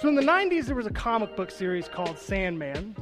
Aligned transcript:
So 0.00 0.08
in 0.08 0.14
the 0.14 0.22
90s, 0.22 0.66
there 0.66 0.76
was 0.76 0.86
a 0.86 0.92
comic 0.92 1.34
book 1.34 1.50
series 1.50 1.88
called 1.88 2.20
Sandman. 2.20 2.94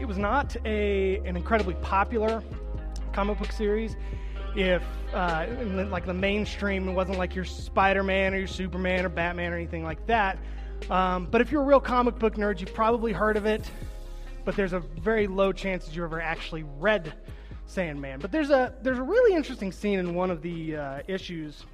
It 0.00 0.06
was 0.06 0.16
not 0.16 0.54
a, 0.64 1.16
an 1.24 1.36
incredibly 1.36 1.74
popular 1.74 2.40
comic 3.12 3.40
book 3.40 3.50
series. 3.50 3.96
If, 4.54 4.84
uh, 5.12 5.46
in, 5.48 5.90
like 5.90 6.06
the 6.06 6.14
mainstream, 6.14 6.88
it 6.88 6.92
wasn't 6.92 7.18
like 7.18 7.34
your 7.34 7.44
Spider 7.44 8.04
Man 8.04 8.32
or 8.32 8.38
your 8.38 8.46
Superman 8.46 9.04
or 9.04 9.08
Batman 9.08 9.52
or 9.52 9.56
anything 9.56 9.82
like 9.82 10.06
that. 10.06 10.38
Um, 10.88 11.26
but 11.28 11.40
if 11.40 11.50
you're 11.50 11.62
a 11.62 11.66
real 11.66 11.80
comic 11.80 12.16
book 12.16 12.36
nerd, 12.36 12.60
you've 12.60 12.74
probably 12.74 13.12
heard 13.12 13.36
of 13.36 13.44
it, 13.44 13.68
but 14.44 14.54
there's 14.54 14.74
a 14.74 14.80
very 15.00 15.26
low 15.26 15.50
chance 15.50 15.84
that 15.86 15.96
you 15.96 16.04
ever 16.04 16.20
actually 16.20 16.62
read 16.78 17.12
Sandman. 17.66 18.20
But 18.20 18.30
there's 18.30 18.50
a, 18.50 18.72
there's 18.82 18.98
a 18.98 19.02
really 19.02 19.34
interesting 19.34 19.72
scene 19.72 19.98
in 19.98 20.14
one 20.14 20.30
of 20.30 20.42
the 20.42 20.76
uh, 20.76 21.02
issues 21.08 21.64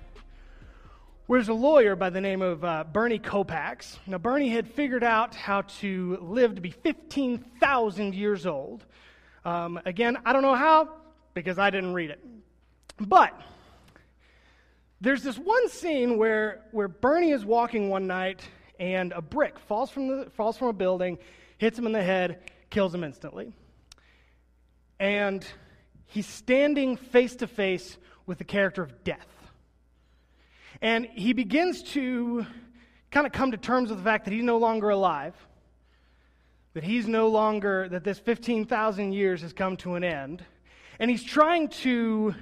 there's 1.37 1.49
a 1.49 1.55
lawyer 1.55 1.95
by 1.95 2.09
the 2.11 2.21
name 2.21 2.41
of 2.41 2.65
uh, 2.65 2.85
Bernie 2.85 3.19
Capax. 3.19 3.99
Now, 4.07 4.17
Bernie 4.19 4.49
had 4.49 4.67
figured 4.67 5.05
out 5.05 5.35
how 5.35 5.63
to 5.81 6.19
live 6.23 6.55
to 6.55 6.61
be 6.61 6.71
15,000 6.71 8.15
years 8.15 8.47
old. 8.47 8.85
Um, 9.45 9.79
again, 9.85 10.17
I 10.25 10.33
don't 10.33 10.43
know 10.43 10.55
how 10.55 10.89
because 11.35 11.59
I 11.59 11.71
didn't 11.71 11.93
read 11.93 12.11
it. 12.11 12.25
But 12.99 13.39
there's 15.01 15.23
this 15.23 15.37
one 15.37 15.69
scene 15.69 16.17
where, 16.17 16.65
where 16.73 16.89
Bernie 16.89 17.31
is 17.31 17.45
walking 17.45 17.91
one 17.91 18.07
night 18.07 18.41
and 18.81 19.13
a 19.13 19.21
brick 19.21 19.59
falls 19.59 19.91
from, 19.91 20.09
the, 20.09 20.31
falls 20.31 20.57
from 20.57 20.69
a 20.69 20.73
building, 20.73 21.19
hits 21.59 21.79
him 21.79 21.87
in 21.87 21.93
the 21.93 22.03
head, 22.03 22.41
kills 22.71 22.95
him 22.95 23.05
instantly. 23.05 23.53
And 24.99 25.47
he's 26.07 26.27
standing 26.27 26.97
face 26.97 27.37
to 27.37 27.47
face 27.47 27.99
with 28.27 28.39
the 28.39 28.45
character 28.45 28.83
of 28.83 29.05
death. 29.05 29.27
And 30.81 31.07
he 31.07 31.33
begins 31.33 31.83
to 31.95 32.47
kind 33.11 33.27
of 33.27 33.33
come 33.33 33.51
to 33.51 33.57
terms 33.57 33.91
with 33.91 33.99
the 33.99 34.05
fact 34.05 34.25
that 34.27 34.33
he's 34.33 34.45
no 34.45 34.59
longer 34.59 34.91
alive, 34.91 35.35
that 36.75 36.85
he's 36.85 37.09
no 37.09 37.29
longer, 37.29 37.89
that 37.89 38.05
this 38.05 38.19
15,000 38.19 39.13
years 39.13 39.43
has 39.43 39.53
come 39.53 39.77
to 39.79 39.95
an 39.95 40.05
end. 40.05 40.45
And 41.01 41.11
he's 41.11 41.25
trying 41.25 41.69
to, 41.69 42.35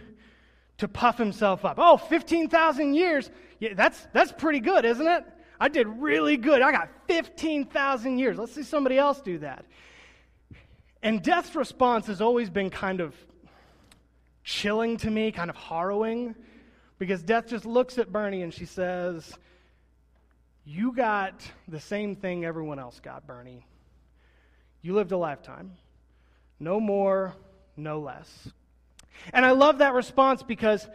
to 0.79 0.89
puff 0.89 1.19
himself 1.19 1.65
up. 1.65 1.77
Oh, 1.79 1.97
15,000 1.97 2.95
years? 2.95 3.31
Yeah, 3.59 3.75
that's, 3.75 4.07
that's 4.13 4.33
pretty 4.33 4.61
good, 4.61 4.85
isn't 4.85 5.07
it? 5.07 5.25
I 5.59 5.69
did 5.69 5.87
really 5.87 6.37
good. 6.37 6.61
I 6.61 6.73
got 6.73 6.91
15,000 7.09 8.19
years. 8.19 8.37
Let's 8.37 8.55
see 8.55 8.63
somebody 8.63 8.99
else 8.99 9.21
do 9.21 9.39
that. 9.39 9.65
And 11.03 11.23
death's 11.23 11.55
response 11.55 12.07
has 12.09 12.21
always 12.21 12.51
been 12.51 12.69
kind 12.69 13.01
of 13.01 13.15
chilling 14.45 14.97
to 14.99 15.11
me, 15.11 15.33
kind 15.33 15.49
of 15.49 15.57
harrowing. 15.57 16.35
Because 16.99 17.23
death 17.23 17.49
just 17.49 17.67
looks 17.67 17.99
at 17.99 18.13
Bernie 18.13 18.43
and 18.43 18.53
she 18.53 18.65
says, 18.65 19.33
You 20.65 20.93
got 20.93 21.41
the 21.69 21.81
same 21.81 22.17
thing 22.17 22.45
everyone 22.45 22.79
else 22.79 23.01
got, 23.01 23.27
Bernie. 23.27 23.67
You 24.83 24.95
lived 24.95 25.13
a 25.13 25.19
lifetime. 25.19 25.73
No 26.59 26.81
more, 26.81 27.35
no 27.77 28.01
less. 28.01 28.49
And 29.33 29.45
I 29.45 29.51
love 29.51 29.79
that 29.79 29.95
response 29.95 30.43
because 30.43 30.87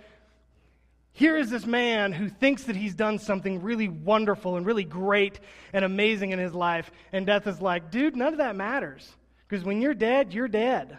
here 1.14 1.38
is 1.38 1.50
this 1.50 1.66
man 1.66 2.14
who 2.14 2.30
thinks 2.30 2.64
that 2.64 2.76
he's 2.76 2.96
done 2.96 3.20
something 3.20 3.62
really 3.62 3.90
wonderful 3.90 4.56
and 4.56 4.66
really 4.66 4.86
great 4.86 5.40
and 5.74 5.84
amazing 5.84 6.32
in 6.32 6.40
his 6.40 6.54
life. 6.54 6.90
And 7.12 7.26
death 7.26 7.48
is 7.48 7.62
like, 7.62 7.92
dude, 7.92 8.16
none 8.16 8.34
of 8.34 8.38
that 8.38 8.56
matters. 8.56 9.10
Because 9.48 9.66
when 9.66 9.82
you're 9.82 9.94
dead, 9.94 10.34
you're 10.34 10.48
dead. 10.48 10.98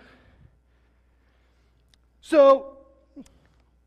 So 2.21 2.77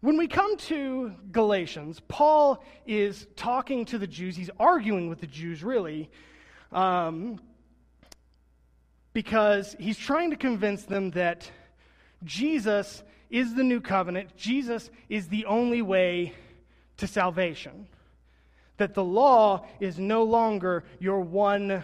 when 0.06 0.18
we 0.18 0.28
come 0.28 0.56
to 0.56 1.12
Galatians, 1.32 2.00
Paul 2.08 2.64
is 2.86 3.26
talking 3.36 3.86
to 3.86 3.98
the 3.98 4.06
Jews. 4.06 4.36
He's 4.36 4.52
arguing 4.60 5.10
with 5.10 5.20
the 5.20 5.26
Jews, 5.26 5.64
really, 5.64 6.12
um, 6.72 7.40
because 9.14 9.76
he's 9.80 9.98
trying 9.98 10.30
to 10.30 10.36
convince 10.36 10.84
them 10.84 11.10
that 11.12 11.50
Jesus 12.24 13.02
is 13.32 13.56
the 13.56 13.64
new 13.64 13.82
covenant, 13.82 14.38
Jesus 14.38 14.92
is 15.10 15.28
the 15.28 15.46
only 15.46 15.82
way 15.82 16.36
to 16.98 17.08
salvation. 17.08 17.88
That 18.78 18.94
the 18.94 19.04
law 19.04 19.66
is 19.80 19.98
no 19.98 20.22
longer 20.22 20.84
your 21.00 21.22
one 21.22 21.84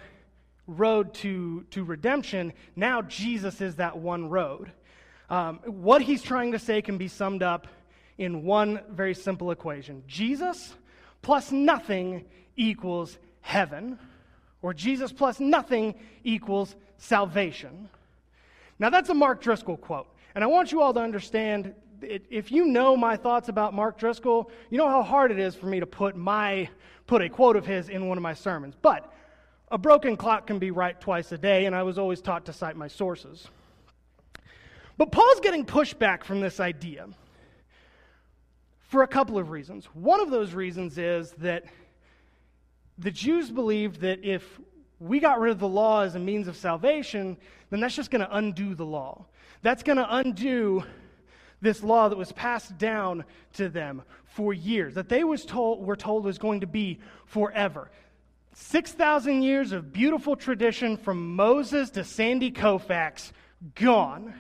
road 0.67 1.15
to, 1.15 1.65
to 1.71 1.83
redemption. 1.83 2.53
Now 2.75 3.01
Jesus 3.01 3.61
is 3.61 3.77
that 3.77 3.97
one 3.97 4.29
road. 4.29 4.71
Um, 5.27 5.57
what 5.65 6.03
he's 6.03 6.21
trying 6.21 6.51
to 6.51 6.59
say 6.59 6.83
can 6.83 6.99
be 6.99 7.07
summed 7.07 7.41
up 7.41 7.65
in 8.21 8.43
one 8.43 8.79
very 8.91 9.15
simple 9.15 9.49
equation 9.49 10.03
Jesus 10.07 10.75
plus 11.23 11.51
nothing 11.51 12.25
equals 12.55 13.17
heaven, 13.41 13.97
or 14.61 14.73
Jesus 14.73 15.11
plus 15.11 15.39
nothing 15.39 15.95
equals 16.23 16.75
salvation. 16.97 17.89
Now, 18.79 18.89
that's 18.89 19.09
a 19.09 19.13
Mark 19.13 19.41
Driscoll 19.41 19.77
quote. 19.77 20.07
And 20.33 20.43
I 20.43 20.47
want 20.47 20.71
you 20.71 20.81
all 20.81 20.93
to 20.93 20.99
understand 20.99 21.73
if 22.01 22.51
you 22.51 22.65
know 22.65 22.95
my 22.95 23.15
thoughts 23.17 23.49
about 23.49 23.73
Mark 23.73 23.97
Driscoll, 23.97 24.49
you 24.69 24.77
know 24.77 24.89
how 24.89 25.03
hard 25.03 25.31
it 25.31 25.39
is 25.39 25.55
for 25.55 25.67
me 25.67 25.79
to 25.79 25.85
put 25.85 26.15
my 26.15 26.69
put 27.05 27.21
a 27.21 27.29
quote 27.29 27.55
of 27.55 27.65
his 27.65 27.89
in 27.89 28.07
one 28.07 28.17
of 28.17 28.21
my 28.21 28.33
sermons. 28.33 28.75
But 28.81 29.11
a 29.69 29.77
broken 29.77 30.15
clock 30.17 30.47
can 30.47 30.59
be 30.59 30.71
right 30.71 30.99
twice 30.99 31.31
a 31.31 31.37
day, 31.37 31.65
and 31.65 31.75
I 31.75 31.83
was 31.83 31.97
always 31.97 32.21
taught 32.21 32.45
to 32.45 32.53
cite 32.53 32.75
my 32.75 32.87
sources. 32.87 33.47
But 34.97 35.11
Paul's 35.11 35.39
getting 35.41 35.65
pushback 35.65 36.23
from 36.23 36.41
this 36.41 36.59
idea 36.59 37.07
for 38.91 39.03
a 39.03 39.07
couple 39.07 39.37
of 39.37 39.51
reasons. 39.51 39.85
One 39.93 40.19
of 40.19 40.29
those 40.29 40.53
reasons 40.53 40.97
is 40.97 41.31
that 41.37 41.63
the 42.97 43.09
Jews 43.09 43.49
believed 43.49 44.01
that 44.01 44.19
if 44.21 44.59
we 44.99 45.21
got 45.21 45.39
rid 45.39 45.53
of 45.53 45.59
the 45.59 45.67
law 45.67 46.01
as 46.01 46.15
a 46.15 46.19
means 46.19 46.49
of 46.49 46.57
salvation, 46.57 47.37
then 47.69 47.79
that's 47.79 47.95
just 47.95 48.11
going 48.11 48.19
to 48.19 48.35
undo 48.35 48.75
the 48.75 48.85
law. 48.85 49.27
That's 49.61 49.81
going 49.81 49.97
to 49.97 50.15
undo 50.17 50.83
this 51.61 51.81
law 51.81 52.09
that 52.09 52.17
was 52.17 52.33
passed 52.33 52.77
down 52.77 53.23
to 53.53 53.69
them 53.69 54.01
for 54.25 54.53
years, 54.53 54.95
that 54.95 55.07
they 55.07 55.23
was 55.23 55.45
told, 55.45 55.85
were 55.85 55.95
told 55.95 56.25
was 56.25 56.37
going 56.37 56.59
to 56.59 56.67
be 56.67 56.99
forever. 57.25 57.89
6,000 58.55 59.41
years 59.41 59.71
of 59.71 59.93
beautiful 59.93 60.35
tradition 60.35 60.97
from 60.97 61.37
Moses 61.37 61.91
to 61.91 62.03
Sandy 62.03 62.51
Koufax, 62.51 63.31
gone. 63.73 64.33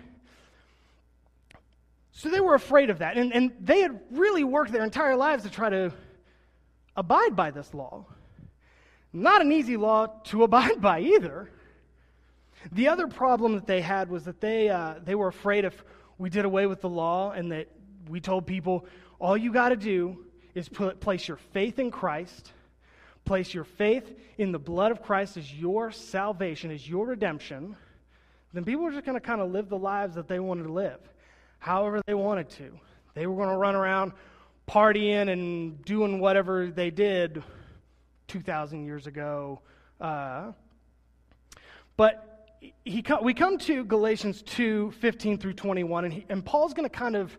So 2.11 2.29
they 2.29 2.39
were 2.39 2.55
afraid 2.55 2.89
of 2.89 2.99
that. 2.99 3.17
And, 3.17 3.33
and 3.33 3.51
they 3.59 3.81
had 3.81 3.99
really 4.11 4.43
worked 4.43 4.71
their 4.71 4.83
entire 4.83 5.15
lives 5.15 5.43
to 5.43 5.49
try 5.49 5.69
to 5.69 5.93
abide 6.95 7.35
by 7.35 7.51
this 7.51 7.73
law. 7.73 8.05
Not 9.13 9.41
an 9.41 9.51
easy 9.51 9.77
law 9.77 10.07
to 10.25 10.43
abide 10.43 10.81
by 10.81 10.99
either. 10.99 11.49
The 12.71 12.89
other 12.89 13.07
problem 13.07 13.55
that 13.55 13.65
they 13.65 13.81
had 13.81 14.09
was 14.09 14.25
that 14.25 14.39
they, 14.39 14.69
uh, 14.69 14.95
they 15.03 15.15
were 15.15 15.27
afraid 15.27 15.65
if 15.65 15.83
we 16.17 16.29
did 16.29 16.45
away 16.45 16.67
with 16.67 16.81
the 16.81 16.89
law 16.89 17.31
and 17.31 17.51
that 17.51 17.67
we 18.07 18.19
told 18.19 18.45
people, 18.45 18.85
all 19.19 19.35
you 19.35 19.51
got 19.51 19.69
to 19.69 19.75
do 19.75 20.25
is 20.53 20.69
put, 20.69 20.99
place 20.99 21.27
your 21.27 21.37
faith 21.37 21.79
in 21.79 21.89
Christ, 21.89 22.51
place 23.25 23.53
your 23.53 23.63
faith 23.63 24.15
in 24.37 24.51
the 24.51 24.59
blood 24.59 24.91
of 24.91 25.01
Christ 25.01 25.37
as 25.37 25.51
your 25.51 25.91
salvation, 25.91 26.69
as 26.69 26.87
your 26.87 27.07
redemption, 27.07 27.75
then 28.53 28.65
people 28.65 28.83
were 28.83 28.91
just 28.91 29.05
going 29.05 29.19
to 29.19 29.25
kind 29.25 29.41
of 29.41 29.51
live 29.51 29.69
the 29.69 29.77
lives 29.77 30.15
that 30.15 30.27
they 30.27 30.39
wanted 30.39 30.63
to 30.63 30.73
live 30.73 30.99
however 31.61 32.01
they 32.05 32.15
wanted 32.15 32.49
to. 32.49 32.77
They 33.13 33.27
were 33.27 33.35
going 33.35 33.49
to 33.49 33.55
run 33.55 33.75
around 33.75 34.11
partying 34.67 35.31
and 35.31 35.81
doing 35.85 36.19
whatever 36.19 36.67
they 36.67 36.89
did 36.89 37.41
2,000 38.27 38.83
years 38.83 39.05
ago. 39.05 39.61
Uh, 39.99 40.51
but 41.95 42.57
he, 42.83 43.03
we 43.21 43.33
come 43.33 43.59
to 43.59 43.85
Galatians 43.85 44.41
2 44.41 44.91
15 44.99 45.37
through 45.37 45.53
21, 45.53 46.05
and, 46.05 46.13
he, 46.13 46.25
and 46.29 46.43
Paul's 46.43 46.73
going 46.73 46.89
to 46.89 46.95
kind 46.95 47.15
of 47.15 47.37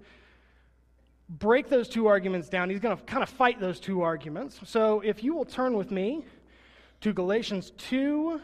break 1.29 1.69
those 1.69 1.89
two 1.89 2.07
arguments 2.07 2.49
down. 2.49 2.71
He's 2.71 2.81
going 2.81 2.97
to 2.97 3.03
kind 3.03 3.25
of 3.25 3.29
fight 3.29 3.59
those 3.59 3.81
two 3.81 4.03
arguments. 4.03 4.61
So 4.65 5.01
if 5.01 5.25
you 5.25 5.35
will 5.35 5.45
turn 5.45 5.77
with 5.77 5.91
me 5.91 6.25
to 7.01 7.13
Galatians 7.13 7.73
2, 7.79 8.41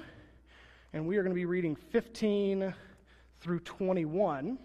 and 0.92 1.06
we 1.06 1.18
are 1.18 1.22
going 1.22 1.32
to 1.32 1.38
be 1.38 1.44
reading 1.44 1.76
15 1.76 2.74
through 3.40 3.60
21. 3.60 4.58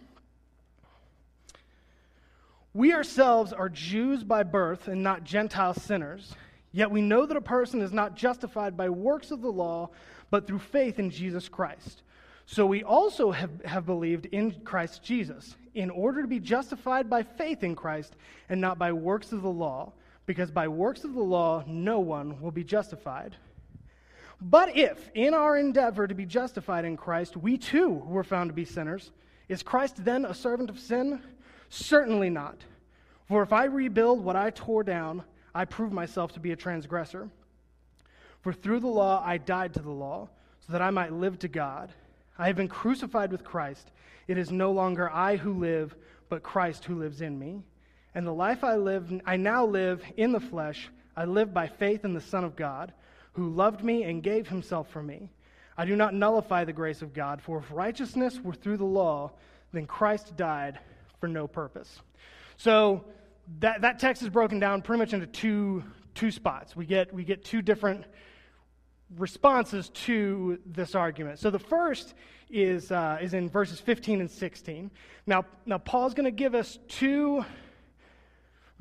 We 2.73 2.93
ourselves 2.93 3.53
are 3.53 3.69
Jews 3.69 4.23
by 4.23 4.43
birth 4.43 4.87
and 4.87 5.03
not 5.03 5.23
Gentile 5.23 5.75
sinners. 5.75 6.33
Yet 6.71 6.89
we 6.89 7.01
know 7.01 7.27
that 7.27 7.37
a 7.37 7.41
person 7.41 7.81
is 7.81 7.93
not 7.93 8.15
justified 8.15 8.75
by 8.75 8.89
works 8.89 9.29
of 9.29 9.41
the 9.41 9.51
law, 9.51 9.91
but 10.31 10.47
through 10.47 10.59
faith 10.59 10.97
in 10.97 11.11
Jesus 11.11 11.47
Christ. 11.47 12.01
So 12.47 12.65
we 12.65 12.83
also 12.83 13.31
have, 13.31 13.63
have 13.63 13.85
believed 13.85 14.25
in 14.25 14.51
Christ 14.63 15.03
Jesus, 15.03 15.55
in 15.75 15.91
order 15.91 16.23
to 16.23 16.27
be 16.27 16.39
justified 16.39 17.09
by 17.11 17.21
faith 17.21 17.63
in 17.63 17.75
Christ 17.75 18.15
and 18.49 18.59
not 18.59 18.79
by 18.79 18.91
works 18.91 19.31
of 19.31 19.43
the 19.43 19.49
law, 19.49 19.93
because 20.25 20.49
by 20.49 20.67
works 20.67 21.03
of 21.03 21.13
the 21.13 21.21
law 21.21 21.63
no 21.67 21.99
one 21.99 22.41
will 22.41 22.51
be 22.51 22.63
justified. 22.63 23.35
But 24.41 24.75
if, 24.75 25.11
in 25.13 25.35
our 25.35 25.57
endeavor 25.57 26.07
to 26.07 26.15
be 26.15 26.25
justified 26.25 26.85
in 26.85 26.97
Christ, 26.97 27.37
we 27.37 27.57
too 27.57 27.89
were 27.89 28.23
found 28.23 28.49
to 28.49 28.53
be 28.53 28.65
sinners, 28.65 29.11
is 29.47 29.61
Christ 29.61 30.03
then 30.03 30.25
a 30.25 30.33
servant 30.33 30.71
of 30.71 30.79
sin? 30.79 31.21
Certainly 31.73 32.29
not. 32.29 32.57
For 33.27 33.41
if 33.41 33.51
I 33.51 33.65
rebuild 33.65 34.23
what 34.23 34.35
I 34.35 34.51
tore 34.51 34.83
down, 34.83 35.23
I 35.55 35.65
prove 35.65 35.91
myself 35.91 36.31
to 36.33 36.39
be 36.39 36.51
a 36.51 36.55
transgressor. 36.55 37.31
For 38.41 38.53
through 38.53 38.81
the 38.81 38.87
law 38.87 39.23
I 39.25 39.39
died 39.39 39.73
to 39.73 39.81
the 39.81 39.89
law, 39.89 40.29
so 40.59 40.73
that 40.73 40.83
I 40.83 40.91
might 40.91 41.13
live 41.13 41.39
to 41.39 41.47
God. 41.47 41.91
I 42.37 42.45
have 42.45 42.55
been 42.55 42.67
crucified 42.67 43.31
with 43.31 43.43
Christ. 43.43 43.89
It 44.27 44.37
is 44.37 44.51
no 44.51 44.71
longer 44.71 45.09
I 45.09 45.35
who 45.35 45.53
live, 45.53 45.95
but 46.29 46.43
Christ 46.43 46.85
who 46.85 46.99
lives 46.99 47.21
in 47.21 47.39
me. 47.39 47.63
And 48.13 48.27
the 48.27 48.31
life 48.31 48.63
I 48.63 48.75
live 48.75 49.11
I 49.25 49.37
now 49.37 49.65
live 49.65 50.03
in 50.15 50.31
the 50.31 50.39
flesh, 50.39 50.89
I 51.17 51.25
live 51.25 51.55
by 51.55 51.65
faith 51.65 52.05
in 52.05 52.13
the 52.13 52.21
Son 52.21 52.43
of 52.43 52.55
God, 52.55 52.93
who 53.31 53.49
loved 53.49 53.83
me 53.83 54.03
and 54.03 54.21
gave 54.21 54.47
himself 54.47 54.91
for 54.91 55.01
me. 55.01 55.31
I 55.75 55.85
do 55.85 55.95
not 55.95 56.13
nullify 56.13 56.65
the 56.65 56.71
grace 56.71 57.01
of 57.01 57.15
God, 57.15 57.41
for 57.41 57.57
if 57.57 57.71
righteousness 57.71 58.39
were 58.39 58.53
through 58.53 58.77
the 58.77 58.85
law, 58.85 59.31
then 59.71 59.87
Christ 59.87 60.37
died 60.37 60.77
for 61.23 61.29
no 61.29 61.47
purpose. 61.47 62.01
So 62.57 63.05
that, 63.59 63.79
that 63.79 63.97
text 63.97 64.21
is 64.23 64.27
broken 64.27 64.59
down 64.59 64.81
pretty 64.81 64.99
much 64.99 65.13
into 65.13 65.25
two, 65.25 65.81
two 66.15 66.31
spots. 66.31 66.75
We 66.75 66.85
get, 66.85 67.13
we 67.13 67.23
get 67.23 67.45
two 67.45 67.61
different 67.61 68.03
responses 69.15 69.87
to 70.07 70.59
this 70.65 70.95
argument. 70.95 71.39
So 71.39 71.49
the 71.49 71.59
first 71.59 72.13
is, 72.49 72.91
uh, 72.91 73.19
is 73.21 73.33
in 73.33 73.49
verses 73.49 73.79
15 73.79 74.19
and 74.19 74.29
16. 74.29 74.91
Now, 75.25 75.45
now 75.65 75.77
Paul's 75.77 76.13
going 76.13 76.25
to 76.25 76.29
give 76.29 76.55
us 76.55 76.77
two 76.89 77.45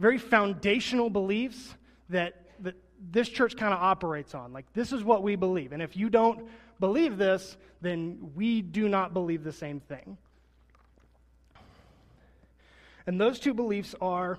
very 0.00 0.18
foundational 0.18 1.10
beliefs 1.10 1.76
that, 2.08 2.46
that 2.58 2.74
this 3.12 3.28
church 3.28 3.56
kind 3.56 3.72
of 3.72 3.78
operates 3.80 4.34
on. 4.34 4.52
Like, 4.52 4.66
this 4.72 4.92
is 4.92 5.04
what 5.04 5.22
we 5.22 5.36
believe. 5.36 5.70
And 5.70 5.80
if 5.80 5.96
you 5.96 6.10
don't 6.10 6.48
believe 6.80 7.18
this, 7.18 7.56
then 7.82 8.32
we 8.34 8.62
do 8.62 8.88
not 8.88 9.14
believe 9.14 9.44
the 9.44 9.52
same 9.52 9.78
thing. 9.78 10.18
And 13.06 13.20
those 13.20 13.38
two 13.38 13.54
beliefs 13.54 13.94
are 14.00 14.38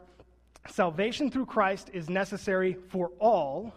salvation 0.70 1.30
through 1.30 1.46
Christ 1.46 1.90
is 1.94 2.10
necessary 2.10 2.78
for 2.90 3.12
all 3.20 3.74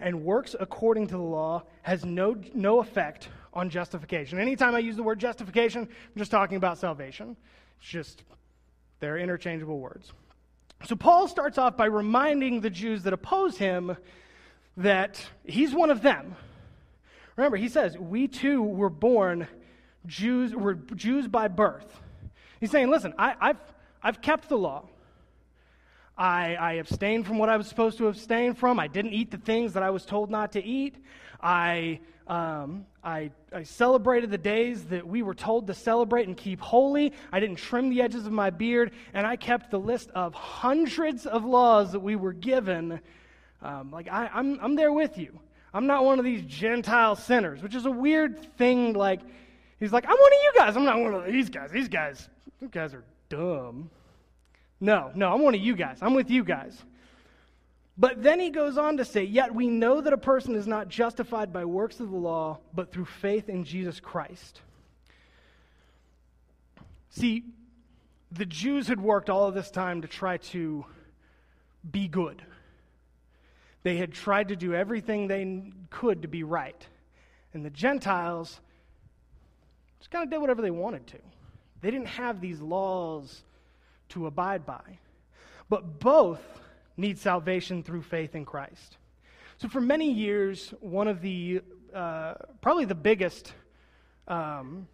and 0.00 0.24
works 0.24 0.56
according 0.58 1.06
to 1.08 1.14
the 1.14 1.22
law 1.22 1.62
has 1.82 2.04
no, 2.04 2.36
no 2.54 2.80
effect 2.80 3.28
on 3.54 3.70
justification. 3.70 4.38
Anytime 4.38 4.74
I 4.74 4.80
use 4.80 4.96
the 4.96 5.02
word 5.02 5.20
justification, 5.20 5.82
I'm 5.82 6.18
just 6.18 6.30
talking 6.30 6.56
about 6.56 6.78
salvation. 6.78 7.36
It's 7.80 7.88
just, 7.88 8.24
they're 8.98 9.18
interchangeable 9.18 9.78
words. 9.78 10.12
So 10.86 10.96
Paul 10.96 11.28
starts 11.28 11.58
off 11.58 11.76
by 11.76 11.86
reminding 11.86 12.60
the 12.60 12.70
Jews 12.70 13.04
that 13.04 13.12
oppose 13.12 13.56
him 13.56 13.96
that 14.76 15.24
he's 15.44 15.72
one 15.72 15.90
of 15.90 16.02
them. 16.02 16.34
Remember, 17.36 17.56
he 17.56 17.68
says, 17.68 17.96
We 17.96 18.26
too 18.26 18.62
were 18.62 18.90
born 18.90 19.46
Jews, 20.06 20.54
were 20.54 20.74
Jews 20.74 21.28
by 21.28 21.48
birth. 21.48 22.00
He's 22.58 22.70
saying, 22.70 22.90
Listen, 22.90 23.14
I, 23.18 23.34
I've, 23.40 23.58
I've 24.02 24.20
kept 24.20 24.48
the 24.48 24.58
law. 24.58 24.84
I, 26.16 26.54
I 26.56 26.72
abstained 26.74 27.26
from 27.26 27.38
what 27.38 27.48
I 27.48 27.56
was 27.56 27.66
supposed 27.66 27.98
to 27.98 28.08
abstain 28.08 28.54
from. 28.54 28.78
I 28.78 28.86
didn't 28.86 29.12
eat 29.12 29.30
the 29.30 29.38
things 29.38 29.72
that 29.72 29.82
I 29.82 29.90
was 29.90 30.04
told 30.04 30.30
not 30.30 30.52
to 30.52 30.64
eat. 30.64 30.96
I, 31.42 32.00
um, 32.26 32.86
I, 33.02 33.30
I 33.52 33.62
celebrated 33.62 34.30
the 34.30 34.38
days 34.38 34.84
that 34.84 35.06
we 35.06 35.22
were 35.22 35.34
told 35.34 35.66
to 35.68 35.74
celebrate 35.74 36.28
and 36.28 36.36
keep 36.36 36.60
holy. 36.60 37.12
I 37.32 37.40
didn't 37.40 37.56
trim 37.56 37.88
the 37.88 38.02
edges 38.02 38.26
of 38.26 38.32
my 38.32 38.50
beard. 38.50 38.92
And 39.14 39.26
I 39.26 39.36
kept 39.36 39.70
the 39.70 39.80
list 39.80 40.10
of 40.10 40.34
hundreds 40.34 41.26
of 41.26 41.44
laws 41.44 41.92
that 41.92 42.00
we 42.00 42.14
were 42.14 42.32
given. 42.32 43.00
Um, 43.62 43.90
like, 43.90 44.08
I, 44.08 44.28
I'm, 44.32 44.58
I'm 44.60 44.74
there 44.76 44.92
with 44.92 45.16
you. 45.18 45.38
I'm 45.74 45.86
not 45.86 46.04
one 46.04 46.18
of 46.18 46.24
these 46.24 46.42
Gentile 46.42 47.16
sinners, 47.16 47.62
which 47.62 47.74
is 47.74 47.86
a 47.86 47.90
weird 47.90 48.56
thing. 48.58 48.92
Like, 48.92 49.20
he's 49.80 49.92
like, 49.92 50.04
I'm 50.04 50.10
one 50.10 50.32
of 50.32 50.38
you 50.42 50.52
guys. 50.56 50.76
I'm 50.76 50.84
not 50.84 51.00
one 51.00 51.14
of 51.14 51.24
these 51.24 51.48
guys. 51.48 51.70
These 51.70 51.88
guys, 51.88 52.28
these 52.60 52.70
guys 52.70 52.92
are 52.92 53.02
dumb. 53.32 53.90
No, 54.78 55.10
no, 55.14 55.32
I'm 55.32 55.42
one 55.42 55.54
of 55.54 55.60
you 55.60 55.74
guys. 55.74 55.98
I'm 56.02 56.14
with 56.14 56.30
you 56.30 56.44
guys. 56.44 56.76
But 57.96 58.22
then 58.22 58.40
he 58.40 58.50
goes 58.50 58.76
on 58.76 58.98
to 58.98 59.04
say, 59.04 59.24
Yet 59.24 59.54
we 59.54 59.68
know 59.68 60.00
that 60.00 60.12
a 60.12 60.18
person 60.18 60.54
is 60.54 60.66
not 60.66 60.88
justified 60.88 61.52
by 61.52 61.64
works 61.64 62.00
of 62.00 62.10
the 62.10 62.16
law, 62.16 62.58
but 62.74 62.92
through 62.92 63.06
faith 63.06 63.48
in 63.48 63.64
Jesus 63.64 64.00
Christ. 64.00 64.60
See, 67.10 67.44
the 68.30 68.46
Jews 68.46 68.88
had 68.88 69.00
worked 69.00 69.30
all 69.30 69.46
of 69.46 69.54
this 69.54 69.70
time 69.70 70.02
to 70.02 70.08
try 70.08 70.38
to 70.38 70.84
be 71.90 72.08
good. 72.08 72.42
They 73.82 73.96
had 73.96 74.12
tried 74.12 74.48
to 74.48 74.56
do 74.56 74.74
everything 74.74 75.26
they 75.26 75.72
could 75.90 76.22
to 76.22 76.28
be 76.28 76.42
right. 76.42 76.86
And 77.54 77.64
the 77.64 77.70
Gentiles 77.70 78.60
just 79.98 80.10
kind 80.10 80.24
of 80.24 80.30
did 80.30 80.38
whatever 80.38 80.62
they 80.62 80.70
wanted 80.70 81.06
to. 81.08 81.18
They 81.82 81.90
didn't 81.90 82.08
have 82.08 82.40
these 82.40 82.60
laws 82.60 83.42
to 84.10 84.26
abide 84.26 84.64
by. 84.64 84.98
But 85.68 86.00
both 86.00 86.40
need 86.96 87.18
salvation 87.18 87.82
through 87.82 88.02
faith 88.02 88.34
in 88.34 88.44
Christ. 88.44 88.96
So, 89.58 89.68
for 89.68 89.80
many 89.80 90.10
years, 90.10 90.72
one 90.80 91.08
of 91.08 91.20
the 91.20 91.60
uh, 91.94 92.34
probably 92.60 92.84
the 92.84 92.94
biggest 92.94 93.52
um, 94.28 94.86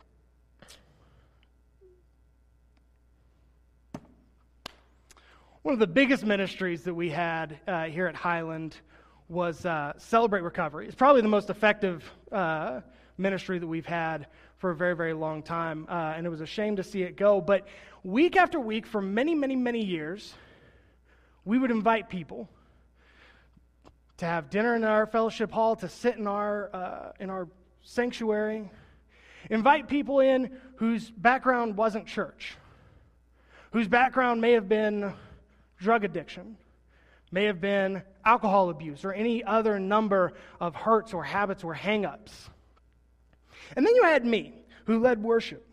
one 5.63 5.75
of 5.75 5.79
the 5.79 5.87
biggest 5.87 6.25
ministries 6.25 6.83
that 6.85 6.95
we 6.95 7.11
had 7.11 7.59
uh, 7.67 7.85
here 7.85 8.07
at 8.07 8.15
Highland 8.15 8.77
was 9.29 9.67
uh, 9.67 9.93
Celebrate 9.99 10.41
Recovery. 10.41 10.87
It's 10.87 10.95
probably 10.95 11.21
the 11.21 11.29
most 11.29 11.51
effective 11.51 12.11
uh, 12.33 12.81
ministry 13.19 13.59
that 13.59 13.67
we've 13.67 13.85
had 13.85 14.27
for 14.59 14.71
a 14.71 14.77
very, 14.77 14.95
very 14.95 15.13
long 15.13 15.43
time, 15.43 15.87
uh, 15.89 16.15
and 16.17 16.27
it 16.27 16.31
was 16.31 16.41
a 16.41 16.47
shame 16.47 16.77
to 16.77 16.83
see 16.83 17.03
it 17.03 17.17
go. 17.17 17.41
But 17.41 17.67
week 18.03 18.37
after 18.37 18.59
week, 18.59 18.87
for 18.87 19.01
many, 19.01 19.35
many, 19.35 19.57
many 19.57 19.85
years, 19.85 20.35
we 21.45 21.59
would 21.59 21.71
invite 21.71 22.09
people 22.09 22.49
to 24.19 24.27
have 24.27 24.51
dinner 24.51 24.75
in 24.75 24.83
our 24.83 25.07
fellowship 25.07 25.53
hall, 25.53 25.77
to 25.77 25.89
sit 25.89 26.17
in 26.17 26.27
our, 26.27 26.71
uh, 26.75 27.13
in 27.21 27.31
our 27.31 27.49
sanctuary, 27.83 28.69
invite 29.49 29.89
people 29.89 30.21
in 30.21 30.51
whose 30.77 31.09
background 31.09 31.77
wasn't 31.77 32.07
church, 32.07 32.57
whose 33.71 33.87
background 33.87 34.41
may 34.41 34.53
have 34.53 34.69
been 34.69 35.15
drug 35.79 36.05
addiction, 36.05 36.57
may 37.31 37.45
have 37.45 37.61
been 37.61 38.03
alcohol 38.25 38.71
abuse, 38.71 39.05
or 39.05 39.13
any 39.13 39.45
other 39.45 39.79
number 39.79 40.33
of 40.61 40.75
hurts 40.75 41.15
or 41.15 41.23
habits 41.23 41.63
or 41.63 41.75
hangups. 41.75 42.33
And 43.77 43.87
then 43.87 43.95
you 43.95 44.05
had 44.05 44.25
me, 44.25 44.55
who 44.87 44.99
led 45.01 45.23
worship. 45.23 45.65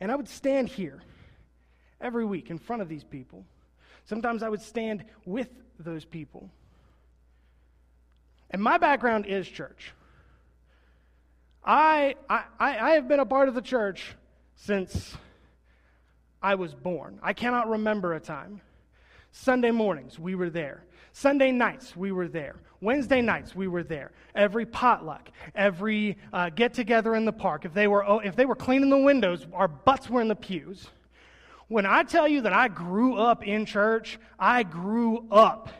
And 0.00 0.12
I 0.12 0.16
would 0.16 0.28
stand 0.28 0.68
here 0.68 1.02
every 2.00 2.24
week 2.24 2.50
in 2.50 2.58
front 2.58 2.82
of 2.82 2.88
these 2.88 3.04
people. 3.04 3.44
Sometimes 4.04 4.42
I 4.42 4.48
would 4.48 4.62
stand 4.62 5.04
with 5.26 5.48
those 5.78 6.04
people. 6.04 6.48
And 8.50 8.62
my 8.62 8.78
background 8.78 9.26
is 9.26 9.46
church. 9.48 9.92
I, 11.64 12.14
I, 12.30 12.44
I 12.58 12.90
have 12.92 13.08
been 13.08 13.20
a 13.20 13.26
part 13.26 13.48
of 13.48 13.54
the 13.54 13.60
church 13.60 14.14
since 14.54 15.16
I 16.40 16.54
was 16.54 16.74
born. 16.74 17.18
I 17.22 17.32
cannot 17.32 17.68
remember 17.68 18.14
a 18.14 18.20
time. 18.20 18.60
Sunday 19.32 19.70
mornings, 19.70 20.18
we 20.18 20.34
were 20.34 20.48
there. 20.48 20.84
Sunday 21.18 21.50
nights, 21.50 21.96
we 21.96 22.12
were 22.12 22.28
there. 22.28 22.54
Wednesday 22.80 23.20
nights, 23.20 23.52
we 23.52 23.66
were 23.66 23.82
there. 23.82 24.12
Every 24.36 24.64
potluck, 24.64 25.28
every 25.52 26.16
uh, 26.32 26.50
get 26.50 26.74
together 26.74 27.16
in 27.16 27.24
the 27.24 27.32
park. 27.32 27.64
If 27.64 27.74
they, 27.74 27.88
were, 27.88 28.08
oh, 28.08 28.20
if 28.20 28.36
they 28.36 28.46
were 28.46 28.54
cleaning 28.54 28.88
the 28.88 28.98
windows, 28.98 29.44
our 29.52 29.66
butts 29.66 30.08
were 30.08 30.20
in 30.20 30.28
the 30.28 30.36
pews. 30.36 30.86
When 31.66 31.86
I 31.86 32.04
tell 32.04 32.28
you 32.28 32.42
that 32.42 32.52
I 32.52 32.68
grew 32.68 33.16
up 33.16 33.44
in 33.44 33.66
church, 33.66 34.20
I 34.38 34.62
grew 34.62 35.26
up 35.28 35.70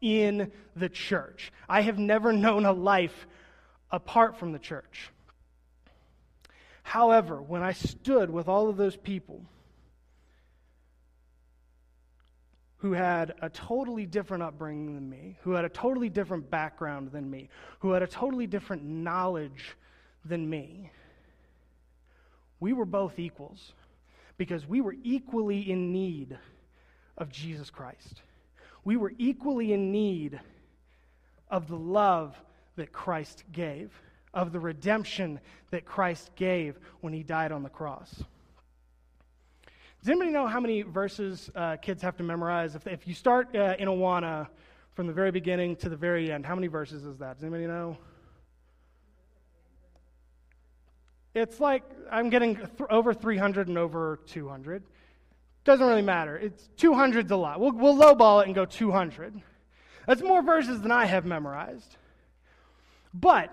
in 0.00 0.50
the 0.74 0.88
church. 0.88 1.52
I 1.68 1.82
have 1.82 1.98
never 1.98 2.32
known 2.32 2.64
a 2.64 2.72
life 2.72 3.26
apart 3.90 4.38
from 4.38 4.52
the 4.52 4.58
church. 4.58 5.10
However, 6.82 7.42
when 7.42 7.62
I 7.62 7.72
stood 7.72 8.30
with 8.30 8.48
all 8.48 8.70
of 8.70 8.78
those 8.78 8.96
people, 8.96 9.42
who 12.86 12.92
had 12.92 13.34
a 13.42 13.50
totally 13.50 14.06
different 14.06 14.44
upbringing 14.44 14.94
than 14.94 15.10
me, 15.10 15.36
who 15.42 15.50
had 15.50 15.64
a 15.64 15.68
totally 15.68 16.08
different 16.08 16.48
background 16.48 17.10
than 17.10 17.28
me, 17.28 17.48
who 17.80 17.90
had 17.90 18.00
a 18.00 18.06
totally 18.06 18.46
different 18.46 18.84
knowledge 18.84 19.76
than 20.24 20.48
me. 20.48 20.88
We 22.60 22.72
were 22.72 22.84
both 22.84 23.18
equals 23.18 23.72
because 24.38 24.68
we 24.68 24.80
were 24.80 24.94
equally 25.02 25.68
in 25.68 25.92
need 25.92 26.38
of 27.18 27.28
Jesus 27.28 27.70
Christ. 27.70 28.22
We 28.84 28.96
were 28.96 29.12
equally 29.18 29.72
in 29.72 29.90
need 29.90 30.38
of 31.50 31.66
the 31.66 31.76
love 31.76 32.40
that 32.76 32.92
Christ 32.92 33.42
gave, 33.50 33.90
of 34.32 34.52
the 34.52 34.60
redemption 34.60 35.40
that 35.72 35.84
Christ 35.84 36.30
gave 36.36 36.78
when 37.00 37.12
he 37.12 37.24
died 37.24 37.50
on 37.50 37.64
the 37.64 37.68
cross. 37.68 38.22
Does 40.06 40.12
anybody 40.12 40.30
know 40.30 40.46
how 40.46 40.60
many 40.60 40.82
verses 40.82 41.50
uh, 41.56 41.78
kids 41.78 42.00
have 42.02 42.16
to 42.18 42.22
memorize? 42.22 42.76
If, 42.76 42.86
if 42.86 43.08
you 43.08 43.12
start 43.12 43.56
uh, 43.56 43.74
in 43.76 43.88
Awana 43.88 44.46
from 44.94 45.08
the 45.08 45.12
very 45.12 45.32
beginning 45.32 45.74
to 45.78 45.88
the 45.88 45.96
very 45.96 46.30
end, 46.30 46.46
how 46.46 46.54
many 46.54 46.68
verses 46.68 47.04
is 47.04 47.18
that? 47.18 47.34
Does 47.34 47.42
anybody 47.42 47.66
know? 47.66 47.98
It's 51.34 51.58
like 51.58 51.82
I'm 52.08 52.30
getting 52.30 52.54
th- 52.54 52.68
over 52.88 53.14
300 53.14 53.66
and 53.66 53.76
over 53.76 54.20
200. 54.26 54.84
Doesn't 55.64 55.84
really 55.84 56.02
matter. 56.02 56.36
It's 56.36 56.68
200's 56.78 57.32
a 57.32 57.36
lot. 57.36 57.58
We'll, 57.58 57.72
we'll 57.72 57.96
lowball 57.96 58.42
it 58.42 58.46
and 58.46 58.54
go 58.54 58.64
200. 58.64 59.42
That's 60.06 60.22
more 60.22 60.40
verses 60.40 60.82
than 60.82 60.92
I 60.92 61.06
have 61.06 61.26
memorized. 61.26 61.96
But 63.12 63.52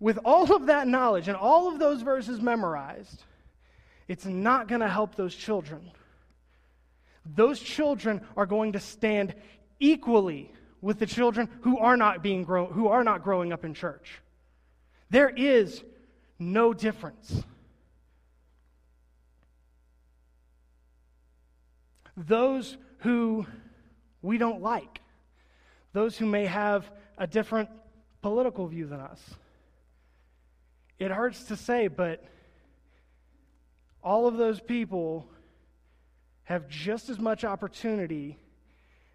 with 0.00 0.18
all 0.24 0.52
of 0.52 0.66
that 0.66 0.88
knowledge 0.88 1.28
and 1.28 1.36
all 1.36 1.72
of 1.72 1.78
those 1.78 2.02
verses 2.02 2.40
memorized, 2.40 3.22
it's 4.10 4.26
not 4.26 4.66
going 4.66 4.80
to 4.80 4.88
help 4.88 5.14
those 5.14 5.32
children. 5.32 5.88
Those 7.24 7.60
children 7.60 8.22
are 8.36 8.44
going 8.44 8.72
to 8.72 8.80
stand 8.80 9.36
equally 9.78 10.52
with 10.80 10.98
the 10.98 11.06
children 11.06 11.48
who 11.60 11.78
are 11.78 11.96
not 11.96 12.20
being 12.20 12.42
grow- 12.42 12.66
who 12.66 12.88
are 12.88 13.04
not 13.04 13.22
growing 13.22 13.52
up 13.52 13.64
in 13.64 13.72
church. 13.72 14.20
There 15.10 15.28
is 15.28 15.84
no 16.40 16.74
difference. 16.74 17.44
Those 22.16 22.76
who 22.98 23.46
we 24.22 24.38
don't 24.38 24.60
like, 24.60 25.02
those 25.92 26.18
who 26.18 26.26
may 26.26 26.46
have 26.46 26.90
a 27.16 27.28
different 27.28 27.68
political 28.22 28.66
view 28.66 28.88
than 28.88 28.98
us. 28.98 29.20
It 30.98 31.12
hurts 31.12 31.44
to 31.44 31.56
say, 31.56 31.86
but 31.86 32.24
all 34.02 34.26
of 34.26 34.36
those 34.36 34.60
people 34.60 35.28
have 36.44 36.68
just 36.68 37.08
as 37.08 37.18
much 37.18 37.44
opportunity 37.44 38.38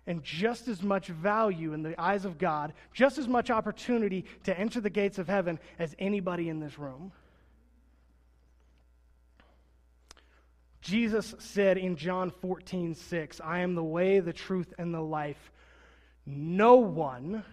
and 0.07 0.23
just 0.23 0.67
as 0.67 0.83
much 0.83 1.07
value 1.07 1.73
in 1.73 1.81
the 1.81 1.99
eyes 1.99 2.25
of 2.25 2.37
God, 2.37 2.73
just 2.93 3.17
as 3.17 3.27
much 3.27 3.49
opportunity 3.49 4.25
to 4.43 4.57
enter 4.57 4.79
the 4.79 4.89
gates 4.89 5.17
of 5.17 5.27
heaven 5.27 5.59
as 5.79 5.95
anybody 5.97 6.49
in 6.49 6.59
this 6.59 6.77
room. 6.77 7.11
Jesus 10.81 11.33
said 11.39 11.79
in 11.79 11.95
John 11.95 12.29
14, 12.29 12.93
6, 12.93 13.41
I 13.43 13.61
am 13.61 13.73
the 13.73 13.83
way, 13.83 14.19
the 14.19 14.33
truth, 14.33 14.71
and 14.77 14.93
the 14.93 15.01
life. 15.01 15.51
No 16.27 16.75
one, 16.75 17.43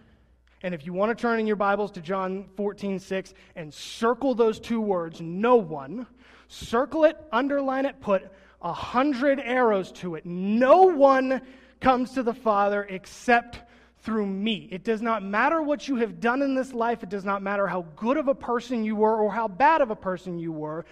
and 0.63 0.75
if 0.75 0.87
you 0.87 0.93
want 0.93 1.17
to 1.17 1.21
turn 1.21 1.41
in 1.41 1.47
your 1.47 1.57
Bibles 1.57 1.91
to 1.93 2.01
John 2.01 2.47
14, 2.57 2.99
6 2.99 3.35
and 3.57 3.73
circle 3.75 4.35
those 4.35 4.61
two 4.61 4.81
words, 4.81 5.21
no 5.21 5.57
one, 5.57 6.07
circle 6.49 7.05
it, 7.05 7.17
underline 7.33 7.85
it, 7.85 8.01
put 8.01 8.31
a 8.63 8.73
hundred 8.73 9.41
arrows 9.41 9.91
to 9.93 10.15
it. 10.15 10.25
No 10.25 10.83
one 10.83 11.43
comes 11.81 12.13
to 12.13 12.23
the 12.23 12.35
Father 12.35 12.87
except 12.89 13.61
through 14.03 14.27
me. 14.27 14.69
It 14.71 14.85
does 14.85 15.03
not 15.03 15.23
matter 15.23 15.61
what 15.61 15.89
you 15.89 15.97
have 15.97 16.21
done 16.21 16.43
in 16.43 16.55
this 16.55 16.73
life. 16.73 17.03
It 17.03 17.09
does 17.09 17.25
not 17.25 17.43
matter 17.43 17.67
how 17.67 17.87
good 17.97 18.17
of 18.17 18.29
a 18.29 18.35
person 18.35 18.85
you 18.85 18.97
were 18.97 19.17
or 19.17 19.33
how 19.33 19.49
bad 19.49 19.81
of 19.81 19.91
a 19.91 19.97
person 19.97 20.39
you 20.39 20.53
were. 20.53 20.85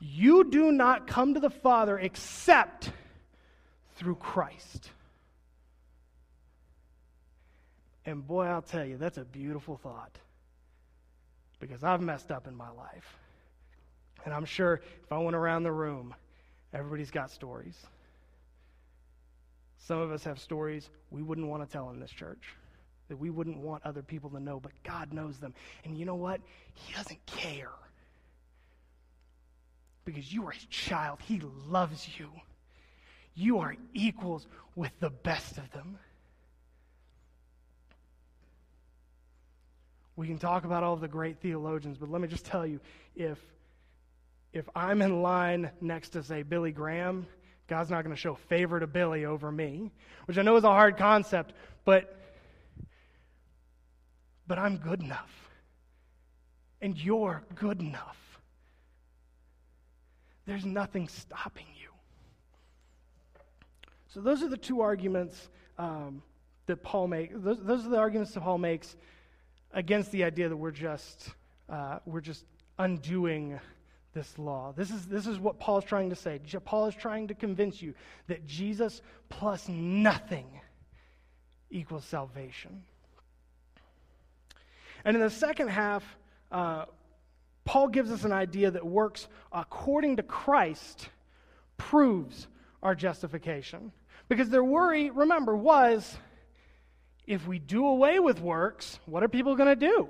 You 0.00 0.44
do 0.50 0.72
not 0.72 1.06
come 1.06 1.34
to 1.34 1.40
the 1.40 1.50
Father 1.50 1.98
except 1.98 2.90
through 3.94 4.16
Christ. 4.16 4.90
And 8.04 8.26
boy, 8.26 8.46
I'll 8.46 8.62
tell 8.62 8.84
you, 8.84 8.96
that's 8.96 9.18
a 9.18 9.24
beautiful 9.24 9.76
thought. 9.76 10.16
Because 11.60 11.84
I've 11.84 12.00
messed 12.00 12.30
up 12.30 12.48
in 12.48 12.56
my 12.56 12.70
life. 12.70 13.16
And 14.24 14.34
I'm 14.34 14.44
sure 14.44 14.80
if 15.02 15.12
I 15.12 15.18
went 15.18 15.36
around 15.36 15.62
the 15.62 15.72
room, 15.72 16.14
everybody's 16.72 17.10
got 17.10 17.30
stories. 17.30 17.76
Some 19.78 19.98
of 19.98 20.12
us 20.12 20.24
have 20.24 20.40
stories 20.40 20.88
we 21.10 21.22
wouldn't 21.22 21.46
want 21.46 21.64
to 21.64 21.72
tell 21.72 21.90
in 21.90 21.98
this 21.98 22.10
church, 22.10 22.54
that 23.08 23.16
we 23.16 23.30
wouldn't 23.30 23.58
want 23.58 23.84
other 23.84 24.02
people 24.02 24.30
to 24.30 24.40
know, 24.40 24.60
but 24.60 24.72
God 24.84 25.12
knows 25.12 25.38
them. 25.38 25.54
And 25.84 25.96
you 25.98 26.04
know 26.04 26.14
what? 26.14 26.40
He 26.74 26.94
doesn't 26.94 27.24
care. 27.26 27.70
Because 30.04 30.32
you 30.32 30.46
are 30.46 30.52
his 30.52 30.64
child, 30.66 31.18
he 31.24 31.40
loves 31.68 32.08
you. 32.18 32.28
You 33.34 33.58
are 33.58 33.74
equals 33.94 34.46
with 34.76 34.92
the 35.00 35.10
best 35.10 35.58
of 35.58 35.70
them. 35.72 35.98
We 40.22 40.28
can 40.28 40.38
talk 40.38 40.64
about 40.64 40.84
all 40.84 40.94
the 40.94 41.08
great 41.08 41.40
theologians, 41.40 41.98
but 41.98 42.08
let 42.08 42.20
me 42.20 42.28
just 42.28 42.46
tell 42.46 42.64
you 42.64 42.78
if, 43.16 43.40
if 44.52 44.68
I'm 44.72 45.02
in 45.02 45.20
line 45.20 45.72
next 45.80 46.10
to, 46.10 46.22
say, 46.22 46.44
Billy 46.44 46.70
Graham, 46.70 47.26
God's 47.66 47.90
not 47.90 48.04
going 48.04 48.14
to 48.14 48.20
show 48.20 48.36
favor 48.36 48.78
to 48.78 48.86
Billy 48.86 49.24
over 49.24 49.50
me, 49.50 49.90
which 50.26 50.38
I 50.38 50.42
know 50.42 50.54
is 50.54 50.62
a 50.62 50.68
hard 50.68 50.96
concept, 50.96 51.54
but, 51.84 52.16
but 54.46 54.60
I'm 54.60 54.76
good 54.76 55.02
enough. 55.02 55.50
And 56.80 56.96
you're 56.96 57.42
good 57.56 57.80
enough. 57.80 58.38
There's 60.46 60.64
nothing 60.64 61.08
stopping 61.08 61.66
you. 61.80 61.88
So, 64.14 64.20
those 64.20 64.40
are 64.44 64.48
the 64.48 64.56
two 64.56 64.82
arguments 64.82 65.48
um, 65.78 66.22
that 66.66 66.84
Paul 66.84 67.08
makes. 67.08 67.34
Those, 67.36 67.58
those, 67.60 67.84
are 67.84 67.88
the 67.88 67.98
arguments 67.98 68.32
that 68.34 68.44
Paul 68.44 68.58
makes 68.58 68.94
against 69.72 70.12
the 70.12 70.24
idea 70.24 70.48
that 70.48 70.56
we're 70.56 70.70
just, 70.70 71.30
uh, 71.68 71.98
we're 72.06 72.20
just 72.20 72.44
undoing 72.78 73.58
this 74.14 74.38
law. 74.38 74.72
This 74.76 74.90
is, 74.90 75.06
this 75.06 75.26
is 75.26 75.38
what 75.38 75.58
Paul 75.58 75.78
is 75.78 75.84
trying 75.84 76.10
to 76.10 76.16
say. 76.16 76.38
Paul 76.64 76.86
is 76.86 76.94
trying 76.94 77.28
to 77.28 77.34
convince 77.34 77.80
you 77.80 77.94
that 78.26 78.46
Jesus 78.46 79.00
plus 79.28 79.68
nothing 79.68 80.60
equals 81.70 82.04
salvation. 82.04 82.82
And 85.04 85.16
in 85.16 85.22
the 85.22 85.30
second 85.30 85.68
half, 85.68 86.04
uh, 86.50 86.84
Paul 87.64 87.88
gives 87.88 88.10
us 88.10 88.24
an 88.24 88.32
idea 88.32 88.70
that 88.70 88.84
works 88.84 89.28
according 89.52 90.16
to 90.16 90.22
Christ 90.22 91.08
proves 91.76 92.46
our 92.82 92.94
justification. 92.94 93.92
Because 94.28 94.50
their 94.50 94.64
worry, 94.64 95.10
remember, 95.10 95.56
was 95.56 96.16
if 97.26 97.46
we 97.46 97.58
do 97.58 97.86
away 97.86 98.18
with 98.18 98.40
works, 98.40 98.98
what 99.06 99.22
are 99.22 99.28
people 99.28 99.54
going 99.56 99.68
to 99.68 99.76
do? 99.76 100.08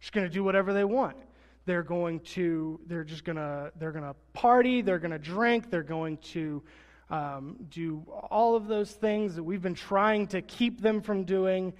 Just 0.00 0.12
going 0.12 0.26
to 0.26 0.32
do 0.32 0.42
whatever 0.42 0.72
they 0.72 0.84
want. 0.84 1.16
They're 1.64 1.82
going 1.82 2.20
to 2.20 2.80
they're 2.86 3.04
just 3.04 3.24
going 3.24 3.36
to 3.36 3.72
they're 3.78 3.92
going 3.92 4.04
to 4.04 4.14
party 4.32 4.82
they're 4.82 5.00
going 5.00 5.10
to 5.10 5.18
drink 5.18 5.68
they're 5.68 5.82
going 5.82 6.18
to 6.18 6.62
um, 7.10 7.56
do 7.70 8.02
all 8.30 8.56
of 8.56 8.66
those 8.68 8.90
things 8.90 9.34
that 9.36 9.42
we've 9.42 9.62
been 9.62 9.74
trying 9.74 10.26
to 10.28 10.42
keep 10.42 10.80
them 10.80 11.00
from 11.00 11.24
doing. 11.24 11.72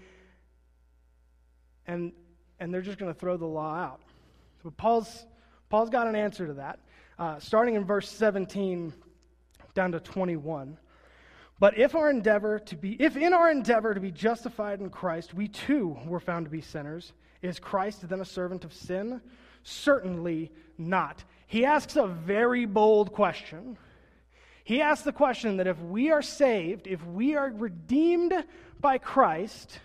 And 1.86 2.12
and 2.58 2.72
they're 2.72 2.82
just 2.82 2.98
going 2.98 3.12
to 3.12 3.18
throw 3.18 3.36
the 3.36 3.46
law 3.46 3.74
out. 3.74 4.00
So 4.62 4.70
paul's 4.70 5.26
paul's 5.68 5.90
got 5.90 6.06
an 6.06 6.16
answer 6.16 6.46
to 6.46 6.54
that. 6.54 6.80
Uh, 7.18 7.38
starting 7.38 7.76
in 7.76 7.84
verse 7.84 8.10
17 8.10 8.92
down 9.74 9.92
to 9.92 10.00
21 10.00 10.76
but 11.58 11.78
if 11.78 11.94
our 11.94 12.10
endeavor 12.10 12.58
to 12.58 12.76
be 12.76 12.92
if 13.00 13.16
in 13.16 13.32
our 13.32 13.50
endeavor 13.50 13.94
to 13.94 14.00
be 14.00 14.10
justified 14.10 14.80
in 14.80 14.90
christ 14.90 15.34
we 15.34 15.48
too 15.48 15.96
were 16.06 16.20
found 16.20 16.46
to 16.46 16.50
be 16.50 16.60
sinners 16.60 17.12
is 17.42 17.58
christ 17.58 18.08
then 18.08 18.20
a 18.20 18.24
servant 18.24 18.64
of 18.64 18.72
sin 18.72 19.20
Certainly 19.66 20.52
not. 20.78 21.24
He 21.48 21.64
asks 21.64 21.96
a 21.96 22.06
very 22.06 22.66
bold 22.66 23.12
question. 23.12 23.76
He 24.62 24.80
asks 24.80 25.04
the 25.04 25.12
question 25.12 25.56
that 25.56 25.66
if 25.66 25.80
we 25.80 26.12
are 26.12 26.22
saved, 26.22 26.86
if 26.86 27.04
we 27.04 27.34
are 27.34 27.50
redeemed 27.50 28.32
by 28.78 28.98
Christ, 28.98 29.80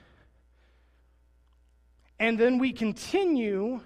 and 2.19 2.37
then 2.37 2.59
we 2.59 2.73
continue 2.73 3.81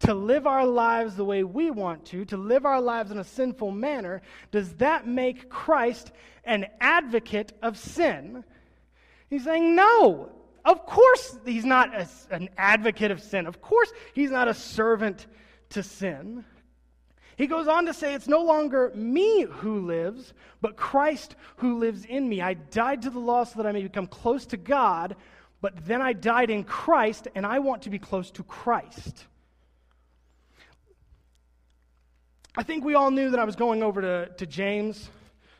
to 0.00 0.14
live 0.14 0.46
our 0.46 0.66
lives 0.66 1.16
the 1.16 1.24
way 1.24 1.42
we 1.42 1.70
want 1.70 2.04
to, 2.06 2.24
to 2.26 2.36
live 2.36 2.66
our 2.66 2.80
lives 2.80 3.10
in 3.10 3.18
a 3.18 3.24
sinful 3.24 3.70
manner, 3.70 4.22
does 4.50 4.74
that 4.74 5.06
make 5.06 5.48
Christ 5.48 6.12
an 6.44 6.66
advocate 6.80 7.52
of 7.62 7.78
sin? 7.78 8.44
He's 9.30 9.44
saying, 9.44 9.74
no, 9.74 10.30
of 10.66 10.84
course, 10.84 11.38
he's 11.46 11.64
not 11.64 11.94
a, 11.94 12.08
an 12.30 12.48
advocate 12.58 13.12
of 13.12 13.22
sin. 13.22 13.46
Of 13.46 13.62
course, 13.62 13.92
he's 14.14 14.30
not 14.30 14.48
a 14.48 14.54
servant 14.54 15.26
to 15.70 15.82
sin. 15.82 16.44
He 17.36 17.46
goes 17.46 17.68
on 17.68 17.86
to 17.86 17.94
say, 17.94 18.14
It's 18.14 18.26
no 18.26 18.42
longer 18.42 18.90
me 18.94 19.42
who 19.42 19.86
lives, 19.86 20.32
but 20.60 20.76
Christ 20.76 21.36
who 21.56 21.78
lives 21.78 22.04
in 22.04 22.28
me. 22.28 22.40
I 22.40 22.54
died 22.54 23.02
to 23.02 23.10
the 23.10 23.18
law 23.18 23.44
so 23.44 23.58
that 23.58 23.66
I 23.66 23.72
may 23.72 23.82
become 23.82 24.06
close 24.06 24.46
to 24.46 24.56
God, 24.56 25.16
but 25.60 25.86
then 25.86 26.02
I 26.02 26.12
died 26.14 26.50
in 26.50 26.64
Christ, 26.64 27.28
and 27.34 27.46
I 27.46 27.58
want 27.60 27.82
to 27.82 27.90
be 27.90 27.98
close 27.98 28.30
to 28.32 28.42
Christ. 28.42 29.26
I 32.58 32.62
think 32.62 32.84
we 32.84 32.94
all 32.94 33.10
knew 33.10 33.30
that 33.30 33.38
I 33.38 33.44
was 33.44 33.54
going 33.54 33.82
over 33.82 34.00
to, 34.00 34.30
to 34.34 34.46
James. 34.46 35.10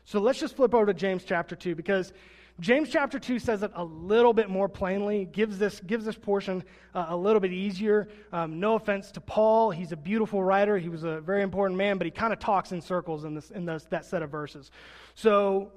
So 0.05 0.19
let's 0.19 0.39
just 0.39 0.55
flip 0.55 0.73
over 0.73 0.87
to 0.87 0.95
James 0.95 1.23
chapter 1.23 1.55
2 1.55 1.75
because 1.75 2.11
James 2.59 2.89
chapter 2.89 3.19
2 3.19 3.37
says 3.37 3.61
it 3.61 3.69
a 3.75 3.83
little 3.83 4.33
bit 4.33 4.49
more 4.49 4.67
plainly, 4.67 5.25
gives 5.25 5.59
this, 5.59 5.79
gives 5.81 6.05
this 6.05 6.15
portion 6.15 6.63
uh, 6.95 7.05
a 7.09 7.15
little 7.15 7.39
bit 7.39 7.53
easier. 7.53 8.07
Um, 8.33 8.59
no 8.59 8.73
offense 8.73 9.11
to 9.11 9.21
Paul. 9.21 9.69
He's 9.69 9.91
a 9.91 9.95
beautiful 9.95 10.43
writer. 10.43 10.79
He 10.79 10.89
was 10.89 11.03
a 11.03 11.21
very 11.21 11.43
important 11.43 11.77
man, 11.77 11.99
but 11.99 12.05
he 12.05 12.11
kind 12.11 12.33
of 12.33 12.39
talks 12.39 12.71
in 12.71 12.81
circles 12.81 13.25
in, 13.25 13.35
this, 13.35 13.51
in 13.51 13.63
this, 13.63 13.83
that 13.91 14.03
set 14.03 14.23
of 14.23 14.31
verses. 14.31 14.71
So 15.13 15.71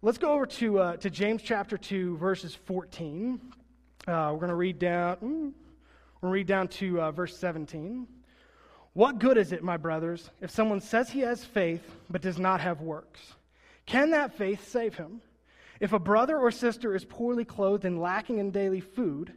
let's 0.00 0.18
go 0.18 0.30
over 0.30 0.46
to, 0.46 0.78
uh, 0.78 0.96
to 0.98 1.10
James 1.10 1.42
chapter 1.42 1.76
2, 1.76 2.18
verses 2.18 2.54
14. 2.54 3.40
Uh, 4.06 4.30
we're 4.32 4.38
going 4.38 4.48
to 4.48 4.54
read 4.54 4.78
down, 4.78 5.16
mm, 5.16 5.52
we'll 6.20 6.30
read 6.30 6.46
down 6.46 6.68
to 6.68 7.00
uh, 7.00 7.10
verse 7.10 7.36
17. 7.36 8.06
What 8.94 9.18
good 9.18 9.38
is 9.38 9.52
it, 9.52 9.62
my 9.62 9.78
brothers, 9.78 10.30
if 10.40 10.50
someone 10.50 10.80
says 10.80 11.08
he 11.08 11.20
has 11.20 11.44
faith 11.44 11.82
but 12.10 12.20
does 12.20 12.38
not 12.38 12.60
have 12.60 12.80
works? 12.82 13.20
Can 13.86 14.10
that 14.10 14.36
faith 14.36 14.68
save 14.68 14.94
him? 14.94 15.22
If 15.80 15.92
a 15.92 15.98
brother 15.98 16.38
or 16.38 16.50
sister 16.50 16.94
is 16.94 17.04
poorly 17.04 17.44
clothed 17.44 17.84
and 17.84 18.00
lacking 18.00 18.38
in 18.38 18.50
daily 18.50 18.80
food, 18.80 19.32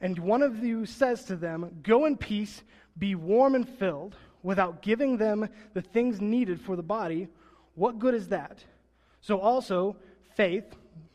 and 0.00 0.18
one 0.18 0.42
of 0.42 0.64
you 0.64 0.86
says 0.86 1.24
to 1.24 1.36
them, 1.36 1.78
Go 1.82 2.06
in 2.06 2.16
peace, 2.16 2.62
be 2.98 3.14
warm 3.14 3.54
and 3.54 3.68
filled, 3.68 4.16
without 4.42 4.82
giving 4.82 5.18
them 5.18 5.48
the 5.74 5.82
things 5.82 6.20
needed 6.20 6.60
for 6.60 6.74
the 6.74 6.82
body, 6.82 7.28
what 7.74 7.98
good 7.98 8.14
is 8.14 8.28
that? 8.28 8.64
So 9.20 9.40
also, 9.40 9.96
faith 10.34 10.64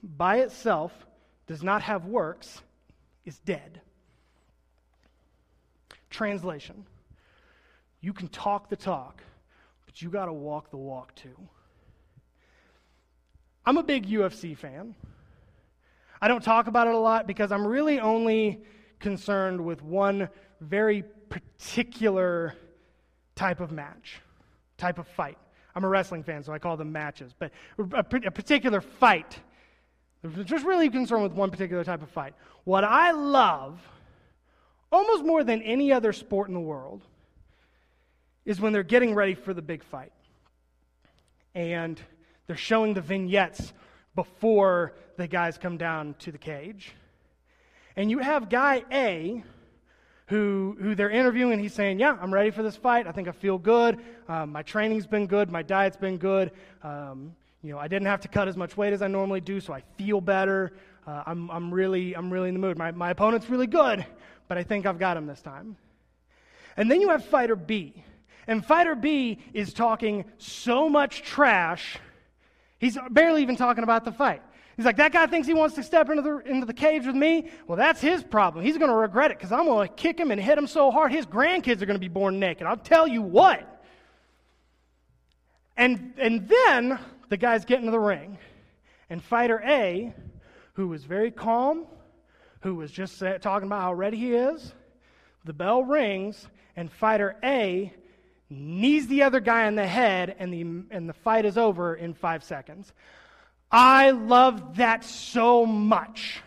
by 0.04 0.38
itself 0.40 0.92
does 1.48 1.64
not 1.64 1.82
have 1.82 2.06
works, 2.06 2.62
is 3.26 3.40
dead. 3.40 3.82
Translation 6.10 6.86
You 8.02 8.14
can 8.14 8.28
talk 8.28 8.70
the 8.70 8.76
talk, 8.76 9.22
but 9.86 10.02
you 10.02 10.10
got 10.10 10.26
to 10.26 10.34
walk 10.34 10.72
the 10.72 10.78
walk 10.78 11.14
too. 11.16 11.38
I'm 13.66 13.78
a 13.78 13.84
big 13.84 14.08
UFC 14.08 14.58
fan. 14.58 14.96
I 16.20 16.28
don't 16.28 16.44
talk 16.44 16.68
about 16.68 16.88
it 16.88 16.96
a 16.96 17.00
lot 17.00 17.28
because 17.28 17.52
I'm 17.52 17.66
really 17.66 18.00
only 18.00 18.64
concerned 19.00 19.64
with 19.64 19.84
one 19.84 20.30
very 20.60 21.04
particular 21.30 22.56
type 23.36 23.60
of 23.60 23.72
match, 23.72 24.22
type 24.78 25.00
of 25.00 25.08
fight. 25.08 25.38
I'm 25.76 25.84
a 25.84 25.88
wrestling 25.88 26.24
fan, 26.24 26.44
so 26.44 26.54
I 26.54 26.60
call 26.60 26.78
them 26.78 26.92
matches. 26.92 27.34
But 27.38 27.52
a, 27.78 28.04
particular 28.04 28.82
fight. 28.82 29.40
Just 30.44 30.66
really 30.66 30.90
concerned 30.90 31.24
with 31.24 31.32
one 31.32 31.50
particular 31.50 31.84
type 31.84 32.04
of 32.04 32.10
fight. 32.10 32.34
What 32.66 32.84
I 32.84 33.12
love, 33.12 33.82
almost 34.92 35.24
more 35.24 35.44
than 35.44 35.62
any 35.62 35.92
other 35.92 36.14
sport 36.14 36.48
in 36.48 36.54
the 36.54 36.60
world, 36.60 37.02
is 38.46 38.60
when 38.60 38.74
they're 38.74 38.84
getting 38.84 39.14
ready 39.14 39.36
for 39.36 39.54
the 39.54 39.62
big 39.62 39.84
fight. 39.84 40.12
And 41.54 42.00
they're 42.48 42.56
showing 42.56 42.94
the 42.94 43.02
vignettes 43.02 43.74
before 44.16 44.94
the 45.18 45.28
guys 45.28 45.58
come 45.58 45.78
down 45.78 46.16
to 46.20 46.32
the 46.32 46.38
cage. 46.38 46.94
And 47.96 48.10
you 48.10 48.20
have 48.20 48.50
guy 48.50 48.84
A 48.92 49.44
who, 50.28 50.78
who 50.80 50.96
they're 50.96 51.10
interviewing, 51.10 51.52
and 51.52 51.62
he's 51.62 51.74
saying, 51.74 52.00
Yeah, 52.00 52.18
I'm 52.22 52.34
ready 52.34 52.52
for 52.52 52.64
this 52.64 52.78
fight. 52.78 53.06
I 53.06 53.12
think 53.12 53.28
I 53.28 53.32
feel 53.32 53.58
good. 53.58 54.00
Um, 54.30 54.54
my 54.54 54.64
training's 54.64 55.06
been 55.06 55.28
good. 55.28 55.52
My 55.52 55.62
diet's 55.62 55.98
been 55.98 56.18
good. 56.18 56.52
Um, 56.84 57.36
you 57.62 57.72
know, 57.74 57.78
I 57.78 57.88
didn't 57.90 58.08
have 58.08 58.22
to 58.22 58.28
cut 58.28 58.48
as 58.48 58.56
much 58.56 58.78
weight 58.78 58.94
as 58.94 59.02
I 59.02 59.08
normally 59.08 59.42
do, 59.42 59.60
so 59.60 59.74
I 59.74 59.84
feel 59.98 60.22
better. 60.22 60.72
Uh, 61.06 61.24
I'm, 61.26 61.52
I'm, 61.52 61.74
really, 61.74 62.16
I'm 62.16 62.32
really 62.32 62.48
in 62.48 62.56
the 62.56 62.60
mood. 62.60 62.78
My, 62.78 62.92
my 62.92 63.12
opponent's 63.12 63.50
really 63.50 63.68
good, 63.68 64.06
but 64.48 64.58
I 64.58 64.64
think 64.64 64.86
I've 64.86 64.98
got 64.98 65.18
him 65.18 65.28
this 65.28 65.42
time. 65.42 65.76
And 66.78 66.90
then 66.90 67.02
you 67.02 67.10
have 67.10 67.26
fighter 67.26 67.56
B. 67.56 68.04
And 68.52 68.66
fighter 68.66 68.96
B 68.96 69.40
is 69.54 69.74
talking 69.74 70.26
so 70.38 70.90
much 70.90 71.22
trash, 71.22 71.98
he's 72.80 72.98
barely 73.10 73.44
even 73.44 73.56
talking 73.56 73.86
about 73.86 74.04
the 74.04 74.12
fight. 74.12 74.42
He's 74.76 74.86
like, 74.86 74.98
that 74.98 75.14
guy 75.14 75.26
thinks 75.28 75.48
he 75.48 75.54
wants 75.54 75.76
to 75.76 75.84
step 75.84 76.10
into 76.10 76.22
the, 76.22 76.40
into 76.40 76.66
the 76.66 76.74
cage 76.74 77.06
with 77.06 77.16
me. 77.16 77.50
Well, 77.66 77.78
that's 77.78 78.02
his 78.02 78.24
problem. 78.24 78.66
He's 78.66 78.78
going 78.78 78.92
to 78.92 78.96
regret 78.98 79.32
it 79.32 79.38
because 79.38 79.54
I'm 79.54 79.68
going 79.68 79.88
to 79.88 79.94
kick 79.94 80.20
him 80.20 80.32
and 80.32 80.42
hit 80.42 80.58
him 80.58 80.68
so 80.68 80.92
hard 80.92 81.14
his 81.14 81.26
grandkids 81.26 81.82
are 81.82 81.86
going 81.86 81.96
to 81.96 82.00
be 82.00 82.10
born 82.10 82.42
naked. 82.42 82.68
I'll 82.68 82.76
tell 82.76 83.08
you 83.08 83.22
what. 83.22 83.86
And, 85.78 86.14
and 86.18 86.50
then 86.50 87.00
the 87.30 87.38
guys 87.38 87.64
get 87.64 87.80
into 87.80 87.92
the 87.92 88.02
ring. 88.02 88.38
And 89.10 89.24
fighter 89.24 89.64
A, 89.66 90.14
who 90.74 90.90
was 90.90 91.06
very 91.06 91.32
calm, 91.32 91.86
who 92.64 92.76
was 92.76 92.92
just 92.92 93.18
talking 93.20 93.68
about 93.68 93.82
how 93.82 93.94
ready 93.94 94.18
he 94.18 94.34
is, 94.34 94.74
the 95.46 95.54
bell 95.54 95.86
rings, 95.86 96.50
and 96.76 96.92
fighter 96.92 97.38
A 97.46 97.94
knees 98.52 99.08
the 99.08 99.24
other 99.24 99.40
guy 99.40 99.66
in 99.68 99.76
the 99.76 99.88
head, 99.88 100.36
and 100.38 100.54
the, 100.54 100.62
and 100.96 101.08
the 101.08 101.14
fight 101.14 101.46
is 101.46 101.58
over 101.58 101.96
in 101.96 102.14
five 102.14 102.44
seconds. 102.44 102.92
I 103.72 104.12
love 104.12 104.78
that 104.78 105.06
so 105.06 105.66
much. 105.66 106.42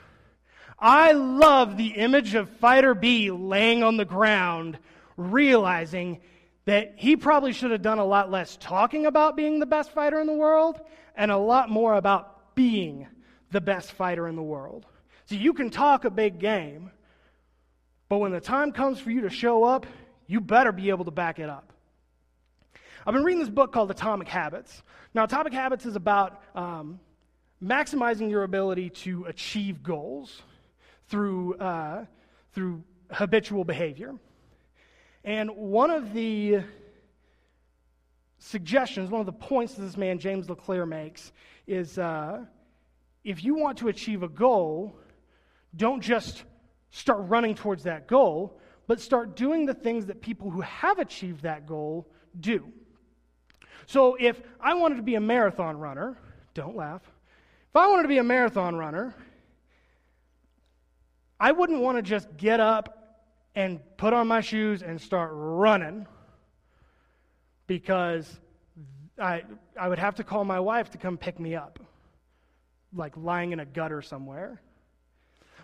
I 0.78 1.12
love 1.12 1.76
the 1.76 1.88
image 1.88 2.34
of 2.34 2.50
Fighter 2.50 2.94
B 2.94 3.30
laying 3.30 3.82
on 3.82 3.96
the 3.96 4.04
ground, 4.04 4.78
realizing 5.16 6.20
that 6.66 6.94
he 6.96 7.16
probably 7.16 7.52
should 7.52 7.70
have 7.70 7.82
done 7.82 7.98
a 7.98 8.04
lot 8.04 8.30
less 8.30 8.56
talking 8.60 9.06
about 9.06 9.36
being 9.36 9.58
the 9.58 9.66
best 9.66 9.92
fighter 9.92 10.20
in 10.20 10.26
the 10.26 10.32
world 10.34 10.80
and 11.16 11.30
a 11.30 11.36
lot 11.36 11.70
more 11.70 11.94
about 11.94 12.54
being 12.54 13.06
the 13.50 13.60
best 13.60 13.92
fighter 13.92 14.28
in 14.28 14.36
the 14.36 14.42
world. 14.42 14.86
So 15.26 15.34
you 15.36 15.52
can 15.52 15.70
talk 15.70 16.04
a 16.04 16.10
big 16.10 16.38
game, 16.38 16.90
but 18.08 18.18
when 18.18 18.32
the 18.32 18.40
time 18.40 18.72
comes 18.72 18.98
for 18.98 19.10
you 19.10 19.22
to 19.22 19.30
show 19.30 19.64
up, 19.64 19.86
you 20.26 20.40
better 20.40 20.72
be 20.72 20.90
able 20.90 21.04
to 21.04 21.10
back 21.10 21.38
it 21.38 21.48
up. 21.48 21.73
I've 23.06 23.12
been 23.12 23.22
reading 23.22 23.40
this 23.40 23.50
book 23.50 23.70
called 23.70 23.90
Atomic 23.90 24.28
Habits. 24.28 24.82
Now, 25.12 25.24
Atomic 25.24 25.52
Habits 25.52 25.84
is 25.84 25.94
about 25.94 26.42
um, 26.54 26.98
maximizing 27.62 28.30
your 28.30 28.44
ability 28.44 28.88
to 28.90 29.26
achieve 29.26 29.82
goals 29.82 30.40
through, 31.08 31.56
uh, 31.56 32.06
through 32.54 32.82
habitual 33.10 33.62
behavior. 33.64 34.14
And 35.22 35.50
one 35.50 35.90
of 35.90 36.14
the 36.14 36.60
suggestions, 38.38 39.10
one 39.10 39.20
of 39.20 39.26
the 39.26 39.32
points 39.32 39.74
that 39.74 39.82
this 39.82 39.98
man, 39.98 40.18
James 40.18 40.48
LeClaire, 40.48 40.86
makes 40.86 41.30
is 41.66 41.98
uh, 41.98 42.42
if 43.22 43.44
you 43.44 43.54
want 43.54 43.76
to 43.78 43.88
achieve 43.88 44.22
a 44.22 44.28
goal, 44.28 44.96
don't 45.76 46.00
just 46.00 46.42
start 46.90 47.18
running 47.20 47.54
towards 47.54 47.82
that 47.82 48.06
goal, 48.06 48.58
but 48.86 48.98
start 48.98 49.36
doing 49.36 49.66
the 49.66 49.74
things 49.74 50.06
that 50.06 50.22
people 50.22 50.50
who 50.50 50.62
have 50.62 50.98
achieved 50.98 51.42
that 51.42 51.66
goal 51.66 52.08
do. 52.40 52.72
So 53.86 54.16
if 54.18 54.40
I 54.60 54.74
wanted 54.74 54.96
to 54.96 55.02
be 55.02 55.14
a 55.14 55.20
marathon 55.20 55.78
runner, 55.78 56.16
don't 56.54 56.76
laugh. 56.76 57.02
If 57.70 57.76
I 57.76 57.88
wanted 57.88 58.02
to 58.02 58.08
be 58.08 58.18
a 58.18 58.24
marathon 58.24 58.76
runner, 58.76 59.14
I 61.40 61.52
wouldn't 61.52 61.80
want 61.80 61.98
to 61.98 62.02
just 62.02 62.36
get 62.36 62.60
up 62.60 63.22
and 63.54 63.80
put 63.96 64.12
on 64.12 64.26
my 64.26 64.40
shoes 64.40 64.82
and 64.82 65.00
start 65.00 65.30
running 65.32 66.06
because 67.66 68.40
I, 69.18 69.44
I 69.78 69.88
would 69.88 69.98
have 69.98 70.16
to 70.16 70.24
call 70.24 70.44
my 70.44 70.60
wife 70.60 70.90
to 70.90 70.98
come 70.98 71.16
pick 71.16 71.38
me 71.38 71.54
up, 71.54 71.78
like 72.94 73.16
lying 73.16 73.52
in 73.52 73.60
a 73.60 73.64
gutter 73.64 74.02
somewhere. 74.02 74.60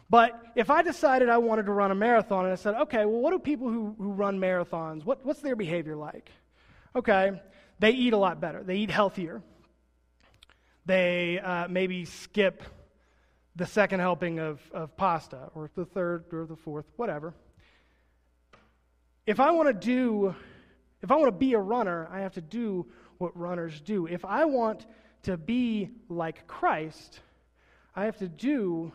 But 0.09 0.45
if 0.57 0.71
I 0.71 0.83
decided 0.83 1.29
I 1.29 1.39
wanted 1.39 1.67
to 1.67 1.73
run 1.73 1.93
a 1.93 1.95
marathon 1.95 2.45
and 2.45 2.53
I 2.53 2.57
said, 2.57 2.75
okay, 2.75 3.05
well, 3.05 3.21
what 3.21 3.31
do 3.31 3.39
people 3.39 3.69
who, 3.69 3.95
who 3.97 4.11
run 4.13 4.41
marathons, 4.41 5.05
what, 5.05 5.25
what's 5.25 5.41
their 5.41 5.55
behavior 5.55 5.95
like? 5.95 6.31
Okay, 6.97 7.41
they 7.81 7.91
eat 7.91 8.13
a 8.13 8.19
lot 8.19 8.41
better, 8.41 8.63
they 8.63 8.77
eat 8.77 8.91
healthier. 8.91 9.43
They 10.87 11.39
uh, 11.39 11.69
maybe 11.69 12.05
skip 12.05 12.63
the 13.57 13.67
second 13.67 14.01
helping 14.01 14.39
of, 14.39 14.61
of 14.73 14.97
pasta, 14.97 15.51
or 15.55 15.71
the 15.75 15.85
third, 15.85 16.25
or 16.33 16.47
the 16.47 16.57
fourth, 16.57 16.87
whatever. 16.97 17.35
If 19.27 19.41
I 19.41 19.51
want 19.51 19.69
to 19.69 19.75
do, 19.75 20.35
if 21.03 21.11
I 21.11 21.17
want 21.17 21.29
to 21.29 21.39
be 21.39 21.55
a 21.55 21.59
runner, 21.59 22.09
I 22.11 22.21
have 22.21 22.35
to 22.35 22.41
do 22.41 22.87
what 23.19 23.37
runners 23.37 23.81
do. 23.81 24.07
If 24.07 24.25
I 24.25 24.45
want 24.47 24.87
to 25.25 25.37
be 25.37 25.91
like 26.09 26.47
Christ, 26.47 27.21
I 27.95 28.05
have 28.07 28.19
to 28.19 28.29
do 28.29 28.93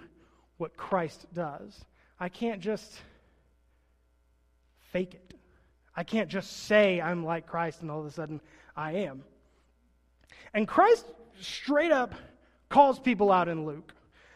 what 0.58 0.76
Christ 0.76 1.26
does. 1.34 1.80
I 2.20 2.30
can't 2.30 2.62
just 2.62 2.92
fake 4.92 5.14
it. 5.14 5.34
I 5.96 6.04
can't 6.04 6.30
just 6.30 6.66
say 6.66 7.00
I'm 7.00 7.24
like 7.24 7.48
Christ 7.48 7.82
and 7.82 7.90
all 7.90 8.00
of 8.00 8.06
a 8.06 8.12
sudden 8.12 8.42
I 8.76 8.94
am. 8.94 9.24
And 10.54 10.68
Christ 10.68 11.06
straight 11.40 11.92
up 11.92 12.14
calls 12.70 13.00
people 13.00 13.32
out 13.32 13.48
in 13.48 13.66
Luke. 13.66 13.94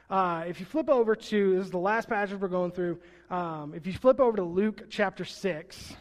Uh, 0.09 0.43
if 0.47 0.59
you 0.59 0.65
flip 0.65 0.89
over 0.89 1.15
to, 1.15 1.55
this 1.55 1.65
is 1.65 1.71
the 1.71 1.77
last 1.77 2.09
passage 2.09 2.39
we're 2.39 2.47
going 2.47 2.71
through. 2.71 2.99
Um, 3.29 3.73
if 3.75 3.85
you 3.85 3.93
flip 3.93 4.19
over 4.19 4.37
to 4.37 4.43
Luke 4.43 4.85
chapter 4.89 5.23
6, 5.23 5.95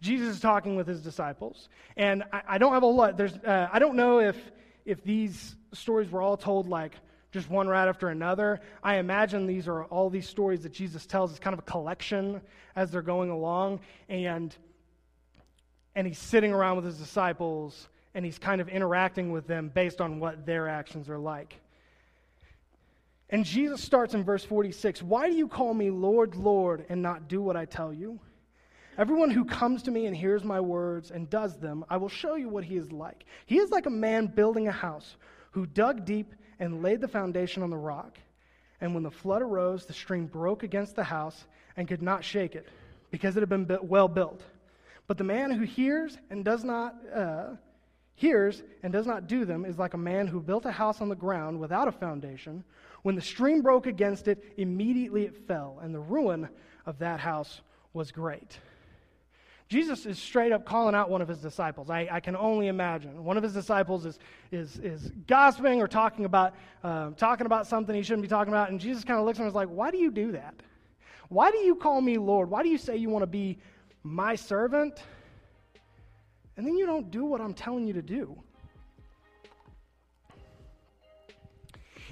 Jesus 0.00 0.34
is 0.36 0.40
talking 0.40 0.76
with 0.76 0.86
his 0.86 1.00
disciples. 1.00 1.68
And 1.96 2.24
I, 2.32 2.42
I 2.50 2.58
don't 2.58 2.72
have 2.72 2.82
a 2.82 2.86
lot, 2.86 3.16
there's, 3.16 3.34
uh, 3.34 3.68
I 3.72 3.78
don't 3.78 3.96
know 3.96 4.20
if, 4.20 4.36
if 4.84 5.02
these 5.04 5.54
stories 5.72 6.10
were 6.10 6.22
all 6.22 6.36
told 6.36 6.68
like 6.68 6.92
just 7.36 7.50
one 7.50 7.68
right 7.68 7.86
after 7.86 8.08
another. 8.08 8.60
I 8.82 8.96
imagine 8.96 9.46
these 9.46 9.68
are 9.68 9.84
all 9.84 10.08
these 10.08 10.26
stories 10.26 10.62
that 10.62 10.72
Jesus 10.72 11.04
tells 11.04 11.32
as 11.32 11.38
kind 11.38 11.52
of 11.52 11.60
a 11.60 11.70
collection 11.70 12.40
as 12.74 12.90
they're 12.90 13.02
going 13.02 13.28
along. 13.28 13.80
And 14.08 14.56
and 15.94 16.06
he's 16.06 16.18
sitting 16.18 16.52
around 16.52 16.76
with 16.76 16.86
his 16.86 16.96
disciples 16.96 17.88
and 18.14 18.24
he's 18.24 18.38
kind 18.38 18.62
of 18.62 18.68
interacting 18.68 19.32
with 19.32 19.46
them 19.46 19.70
based 19.72 20.00
on 20.00 20.18
what 20.18 20.46
their 20.46 20.66
actions 20.66 21.10
are 21.10 21.18
like. 21.18 21.60
And 23.28 23.44
Jesus 23.44 23.82
starts 23.82 24.14
in 24.14 24.24
verse 24.24 24.44
46 24.44 25.02
Why 25.02 25.28
do 25.28 25.36
you 25.36 25.46
call 25.46 25.74
me 25.74 25.90
Lord, 25.90 26.36
Lord, 26.36 26.86
and 26.88 27.02
not 27.02 27.28
do 27.28 27.42
what 27.42 27.56
I 27.56 27.66
tell 27.66 27.92
you? 27.92 28.18
Everyone 28.96 29.28
who 29.28 29.44
comes 29.44 29.82
to 29.82 29.90
me 29.90 30.06
and 30.06 30.16
hears 30.16 30.42
my 30.42 30.58
words 30.58 31.10
and 31.10 31.28
does 31.28 31.58
them, 31.58 31.84
I 31.90 31.98
will 31.98 32.08
show 32.08 32.36
you 32.36 32.48
what 32.48 32.64
he 32.64 32.76
is 32.76 32.90
like. 32.90 33.26
He 33.44 33.58
is 33.58 33.70
like 33.70 33.84
a 33.84 33.90
man 33.90 34.26
building 34.26 34.68
a 34.68 34.72
house 34.72 35.16
who 35.50 35.66
dug 35.66 36.06
deep 36.06 36.34
and 36.58 36.82
laid 36.82 37.00
the 37.00 37.08
foundation 37.08 37.62
on 37.62 37.70
the 37.70 37.76
rock. 37.76 38.18
And 38.80 38.94
when 38.94 39.02
the 39.02 39.10
flood 39.10 39.42
arose, 39.42 39.86
the 39.86 39.92
stream 39.92 40.26
broke 40.26 40.62
against 40.62 40.96
the 40.96 41.04
house 41.04 41.46
and 41.76 41.88
could 41.88 42.02
not 42.02 42.24
shake 42.24 42.54
it 42.54 42.66
because 43.10 43.36
it 43.36 43.40
had 43.40 43.48
been 43.48 43.78
well 43.82 44.08
built. 44.08 44.42
But 45.06 45.18
the 45.18 45.24
man 45.24 45.50
who 45.50 45.64
hears 45.64 46.18
and 46.30 46.44
does 46.44 46.64
not 46.64 46.94
uh, 47.14 47.46
hears 48.16 48.62
and 48.82 48.92
does 48.92 49.06
not 49.06 49.28
do 49.28 49.44
them 49.44 49.64
is 49.64 49.78
like 49.78 49.94
a 49.94 49.98
man 49.98 50.26
who 50.26 50.40
built 50.40 50.64
a 50.66 50.72
house 50.72 51.00
on 51.00 51.08
the 51.08 51.14
ground 51.14 51.60
without 51.60 51.86
a 51.86 51.92
foundation. 51.92 52.64
When 53.02 53.14
the 53.14 53.22
stream 53.22 53.62
broke 53.62 53.86
against 53.86 54.26
it, 54.26 54.42
immediately 54.56 55.24
it 55.24 55.46
fell, 55.46 55.78
and 55.80 55.94
the 55.94 56.00
ruin 56.00 56.48
of 56.86 56.98
that 56.98 57.20
house 57.20 57.60
was 57.92 58.10
great. 58.10 58.58
Jesus 59.68 60.06
is 60.06 60.18
straight 60.18 60.52
up 60.52 60.64
calling 60.64 60.94
out 60.94 61.10
one 61.10 61.20
of 61.20 61.26
his 61.26 61.38
disciples. 61.38 61.90
I, 61.90 62.08
I 62.10 62.20
can 62.20 62.36
only 62.36 62.68
imagine. 62.68 63.24
One 63.24 63.36
of 63.36 63.42
his 63.42 63.52
disciples 63.52 64.06
is, 64.06 64.18
is, 64.52 64.78
is 64.78 65.10
gossiping 65.26 65.82
or 65.82 65.88
talking 65.88 66.24
about, 66.24 66.54
uh, 66.84 67.10
talking 67.16 67.46
about 67.46 67.66
something 67.66 67.94
he 67.94 68.02
shouldn't 68.02 68.22
be 68.22 68.28
talking 68.28 68.52
about, 68.52 68.70
and 68.70 68.78
Jesus 68.78 69.02
kind 69.02 69.18
of 69.18 69.26
looks 69.26 69.38
at 69.38 69.40
him 69.40 69.46
and 69.46 69.50
is 69.50 69.56
like, 69.56 69.68
Why 69.68 69.90
do 69.90 69.98
you 69.98 70.12
do 70.12 70.32
that? 70.32 70.54
Why 71.28 71.50
do 71.50 71.58
you 71.58 71.74
call 71.74 72.00
me 72.00 72.16
Lord? 72.16 72.48
Why 72.48 72.62
do 72.62 72.68
you 72.68 72.78
say 72.78 72.96
you 72.96 73.10
want 73.10 73.24
to 73.24 73.26
be 73.26 73.58
my 74.04 74.36
servant? 74.36 75.02
And 76.56 76.64
then 76.64 76.76
you 76.76 76.86
don't 76.86 77.10
do 77.10 77.24
what 77.24 77.40
I'm 77.40 77.52
telling 77.52 77.86
you 77.86 77.92
to 77.94 78.02
do. 78.02 78.40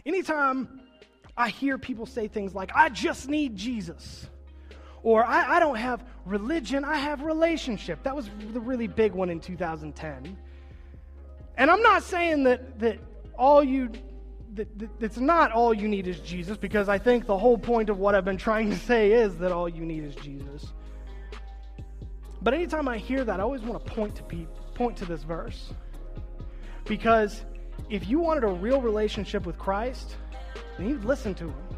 Anytime 0.04 0.80
I 1.36 1.48
hear 1.50 1.78
people 1.78 2.04
say 2.04 2.26
things 2.26 2.52
like, 2.52 2.72
I 2.74 2.88
just 2.88 3.28
need 3.28 3.56
Jesus 3.56 4.26
or 5.04 5.22
I, 5.24 5.56
I 5.56 5.60
don't 5.60 5.76
have 5.76 6.02
religion, 6.24 6.84
I 6.84 6.96
have 6.96 7.20
relationship. 7.20 8.02
That 8.02 8.16
was 8.16 8.28
the 8.52 8.58
really 8.58 8.88
big 8.88 9.12
one 9.12 9.30
in 9.30 9.38
2010. 9.38 10.36
And 11.56 11.70
I'm 11.70 11.82
not 11.82 12.02
saying 12.02 12.44
that, 12.44 12.80
that 12.80 12.98
all 13.38 13.62
you 13.62 13.90
it's 15.00 15.18
not 15.18 15.50
all 15.50 15.74
you 15.74 15.88
need 15.88 16.06
is 16.06 16.20
Jesus, 16.20 16.56
because 16.56 16.88
I 16.88 16.96
think 16.96 17.26
the 17.26 17.36
whole 17.36 17.58
point 17.58 17.90
of 17.90 17.98
what 17.98 18.14
I've 18.14 18.24
been 18.24 18.36
trying 18.36 18.70
to 18.70 18.78
say 18.78 19.10
is 19.10 19.36
that 19.38 19.50
all 19.50 19.68
you 19.68 19.84
need 19.84 20.04
is 20.04 20.14
Jesus. 20.14 20.72
But 22.40 22.54
anytime 22.54 22.86
I 22.86 22.98
hear 22.98 23.24
that, 23.24 23.40
I 23.40 23.42
always 23.42 23.62
want 23.62 23.84
to 23.84 23.92
point 23.92 24.14
to 24.14 24.22
people, 24.22 24.54
point 24.74 24.96
to 24.98 25.06
this 25.06 25.24
verse. 25.24 25.72
Because 26.84 27.44
if 27.90 28.08
you 28.08 28.20
wanted 28.20 28.44
a 28.44 28.48
real 28.48 28.80
relationship 28.80 29.44
with 29.44 29.58
Christ, 29.58 30.16
then 30.78 30.88
you'd 30.88 31.04
listen 31.04 31.34
to 31.34 31.46
him 31.46 31.73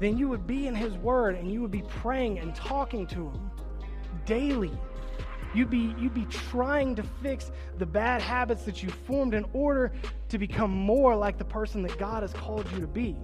then 0.00 0.16
you 0.16 0.28
would 0.28 0.46
be 0.46 0.66
in 0.66 0.74
His 0.74 0.94
Word 0.94 1.36
and 1.36 1.52
you 1.52 1.60
would 1.60 1.70
be 1.70 1.82
praying 1.82 2.38
and 2.38 2.54
talking 2.54 3.06
to 3.08 3.28
Him 3.28 3.50
daily. 4.24 4.72
You'd 5.54 5.70
be, 5.70 5.94
you'd 5.98 6.14
be 6.14 6.26
trying 6.26 6.94
to 6.96 7.02
fix 7.22 7.50
the 7.78 7.86
bad 7.86 8.22
habits 8.22 8.64
that 8.64 8.82
you 8.82 8.88
formed 8.88 9.34
in 9.34 9.44
order 9.52 9.92
to 10.28 10.38
become 10.38 10.70
more 10.70 11.14
like 11.16 11.38
the 11.38 11.44
person 11.44 11.82
that 11.82 11.98
God 11.98 12.22
has 12.22 12.32
called 12.32 12.70
you 12.72 12.80
to 12.80 12.86
be. 12.86 13.16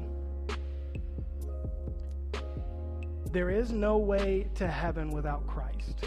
There 3.33 3.51
is 3.51 3.71
no 3.71 3.99
way 3.99 4.49
to 4.57 4.67
heaven 4.67 5.11
without 5.11 5.47
Christ. 5.47 6.05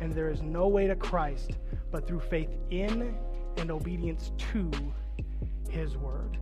And 0.00 0.12
there 0.12 0.30
is 0.30 0.42
no 0.42 0.68
way 0.68 0.86
to 0.86 0.96
Christ 0.96 1.52
but 1.90 2.06
through 2.06 2.20
faith 2.20 2.50
in 2.70 3.16
and 3.56 3.70
obedience 3.70 4.32
to 4.52 4.70
His 5.68 5.96
Word. 5.96 6.38